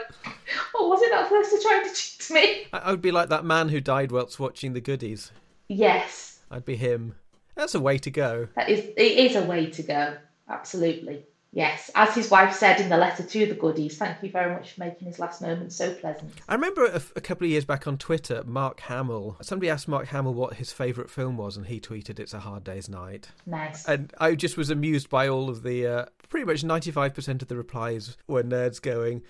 [0.72, 3.30] "What was it that first attracted you to cheat me?" I, I would be like
[3.30, 5.32] that man who died whilst watching the goodies.
[5.68, 7.14] Yes, I'd be him.
[7.54, 8.48] That's a way to go.
[8.56, 8.80] that is.
[8.96, 9.00] It
[9.30, 10.16] is a way to go.
[10.48, 11.24] Absolutely.
[11.50, 14.72] Yes, as his wife said in the letter to the goodies, thank you very much
[14.72, 16.30] for making his last moment so pleasant.
[16.46, 19.38] I remember a, a couple of years back on Twitter, Mark Hamill.
[19.40, 22.64] Somebody asked Mark Hamill what his favourite film was, and he tweeted, "It's a Hard
[22.64, 23.86] Day's Night." Nice.
[23.88, 27.48] And I just was amused by all of the, uh, pretty much ninety-five percent of
[27.48, 29.22] the replies were nerds going,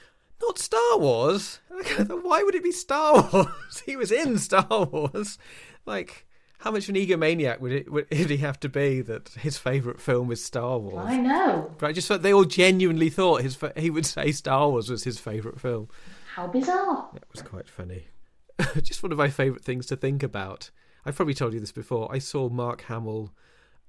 [0.42, 1.60] Not Star Wars.
[2.08, 3.82] Why would it be Star Wars?
[3.86, 5.38] he was in Star Wars.
[5.86, 6.26] Like,
[6.58, 10.00] how much of an egomaniac would it would he have to be that his favourite
[10.00, 11.06] film is Star Wars?
[11.06, 11.74] I know.
[11.78, 15.04] But I just thought they all genuinely thought his he would say Star Wars was
[15.04, 15.88] his favourite film.
[16.34, 17.08] How bizarre.
[17.14, 18.06] That was quite funny.
[18.82, 20.70] just one of my favourite things to think about.
[21.04, 22.12] I've probably told you this before.
[22.12, 23.32] I saw Mark Hamill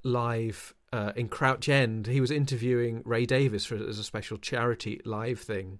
[0.04, 2.08] live uh, in Crouch End.
[2.08, 5.80] He was interviewing Ray Davies for, as a special charity live thing.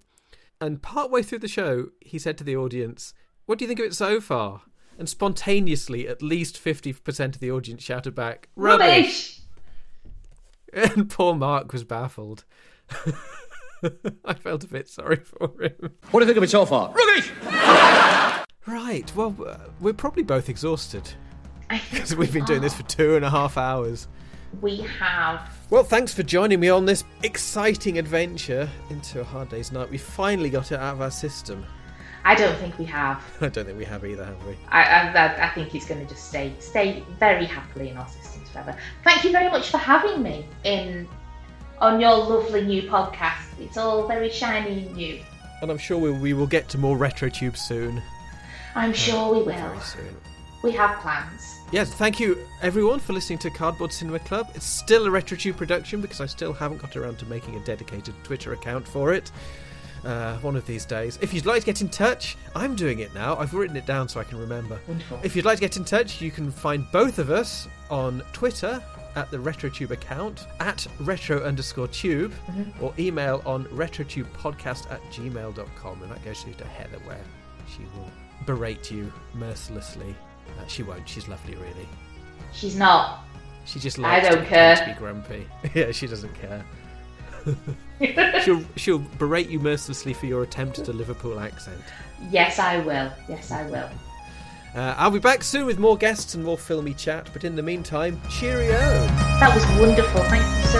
[0.60, 3.14] And partway through the show, he said to the audience,
[3.46, 4.62] What do you think of it so far?
[5.00, 9.38] And spontaneously, at least 50% of the audience shouted back, Rubbish!
[10.74, 12.44] And poor Mark was baffled.
[14.24, 15.94] I felt a bit sorry for him.
[16.10, 16.92] What do you think of it so far?
[16.92, 17.32] Rubbish!
[18.66, 21.10] Right, well, uh, we're probably both exhausted
[21.90, 24.06] because we've been doing this for two and a half hours.
[24.60, 25.50] we have.
[25.70, 29.90] Well, thanks for joining me on this exciting adventure into a hard day's night.
[29.90, 31.64] We finally got it out of our system.
[32.24, 33.22] I don't think we have.
[33.40, 34.56] I don't think we have either, have we?
[34.68, 38.48] I, I, I think it's going to just stay stay very happily in our systems
[38.50, 38.76] forever.
[39.04, 41.08] Thank you very much for having me in
[41.80, 43.58] on your lovely new podcast.
[43.58, 45.20] It's all very shiny and new.
[45.62, 48.02] And I'm sure we, we will get to more RetroTube soon.
[48.74, 49.72] I'm uh, sure we will.
[50.62, 51.60] We have plans.
[51.72, 54.50] Yes, thank you everyone for listening to Cardboard Cinema Club.
[54.54, 58.14] It's still a RetroTube production because I still haven't got around to making a dedicated
[58.24, 59.30] Twitter account for it.
[60.04, 61.18] Uh, one of these days.
[61.20, 63.36] If you'd like to get in touch, I'm doing it now.
[63.36, 64.80] I've written it down so I can remember.
[64.88, 65.20] Wonderful.
[65.22, 68.82] If you'd like to get in touch, you can find both of us on Twitter
[69.16, 72.32] at the RetroTube account, at retro underscore tube,
[72.80, 76.02] or email on retrotubepodcast at gmail.com.
[76.02, 77.20] And that goes through to Heather, where
[77.68, 78.10] she will
[78.46, 80.14] berate you mercilessly.
[80.58, 81.88] Uh, she won't, she's lovely, really.
[82.52, 83.24] She's not.
[83.66, 84.76] She just likes I don't to, care.
[84.76, 85.46] to be grumpy.
[85.74, 86.64] yeah, she doesn't care.
[88.42, 91.82] She'll, she'll berate you mercilessly for your attempt at a Liverpool accent.
[92.30, 93.12] Yes, I will.
[93.28, 93.88] Yes, I will.
[94.74, 97.62] Uh, I'll be back soon with more guests and more filmy chat, but in the
[97.62, 98.78] meantime, cheerio!
[99.40, 100.22] That was wonderful.
[100.24, 100.79] Thank you so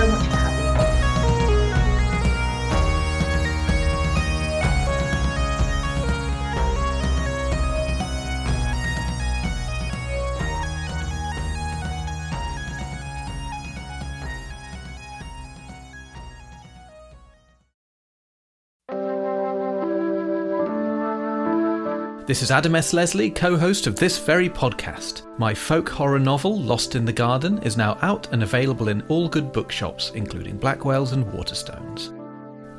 [22.30, 22.92] This is Adam S.
[22.92, 25.22] Leslie, co host of this very podcast.
[25.36, 29.28] My folk horror novel, Lost in the Garden, is now out and available in all
[29.28, 32.12] good bookshops, including Blackwell's and Waterstones.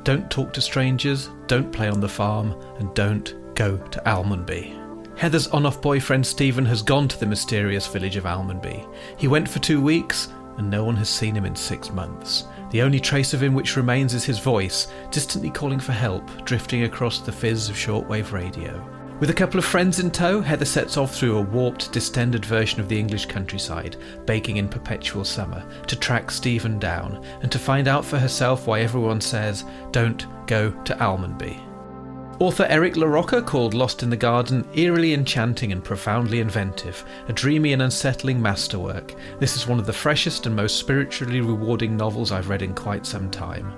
[0.04, 4.74] Don't talk to strangers, don't play on the farm, and don't go to Almonby.
[5.18, 8.88] Heather's on off boyfriend Stephen has gone to the mysterious village of Almonby.
[9.18, 12.46] He went for two weeks, and no one has seen him in six months.
[12.70, 16.84] The only trace of him which remains is his voice, distantly calling for help, drifting
[16.84, 18.82] across the fizz of shortwave radio.
[19.22, 22.80] With a couple of friends in tow, Heather sets off through a warped, distended version
[22.80, 23.96] of the English countryside,
[24.26, 28.80] baking in perpetual summer, to track Stephen down and to find out for herself why
[28.80, 31.62] everyone says, don't go to Almonby.
[32.40, 37.74] Author Eric LaRocca called Lost in the Garden eerily enchanting and profoundly inventive, a dreamy
[37.74, 39.14] and unsettling masterwork.
[39.38, 43.06] This is one of the freshest and most spiritually rewarding novels I've read in quite
[43.06, 43.72] some time.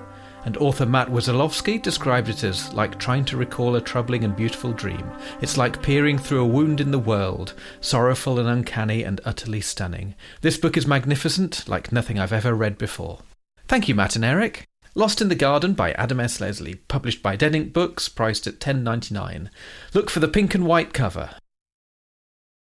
[0.45, 4.73] And author Matt Wesolowski described it as like trying to recall a troubling and beautiful
[4.73, 5.11] dream.
[5.41, 10.15] It's like peering through a wound in the world, sorrowful and uncanny and utterly stunning.
[10.43, 13.21] This book is magnificent, like nothing I've ever read before.
[13.69, 14.69] Thank you, Matt and Eric.
[14.95, 16.41] Lost in the Garden by Adam S.
[16.41, 19.51] Leslie, published by Dead Ink Books, priced at ten ninety nine.
[19.93, 21.31] Look for the pink and white cover.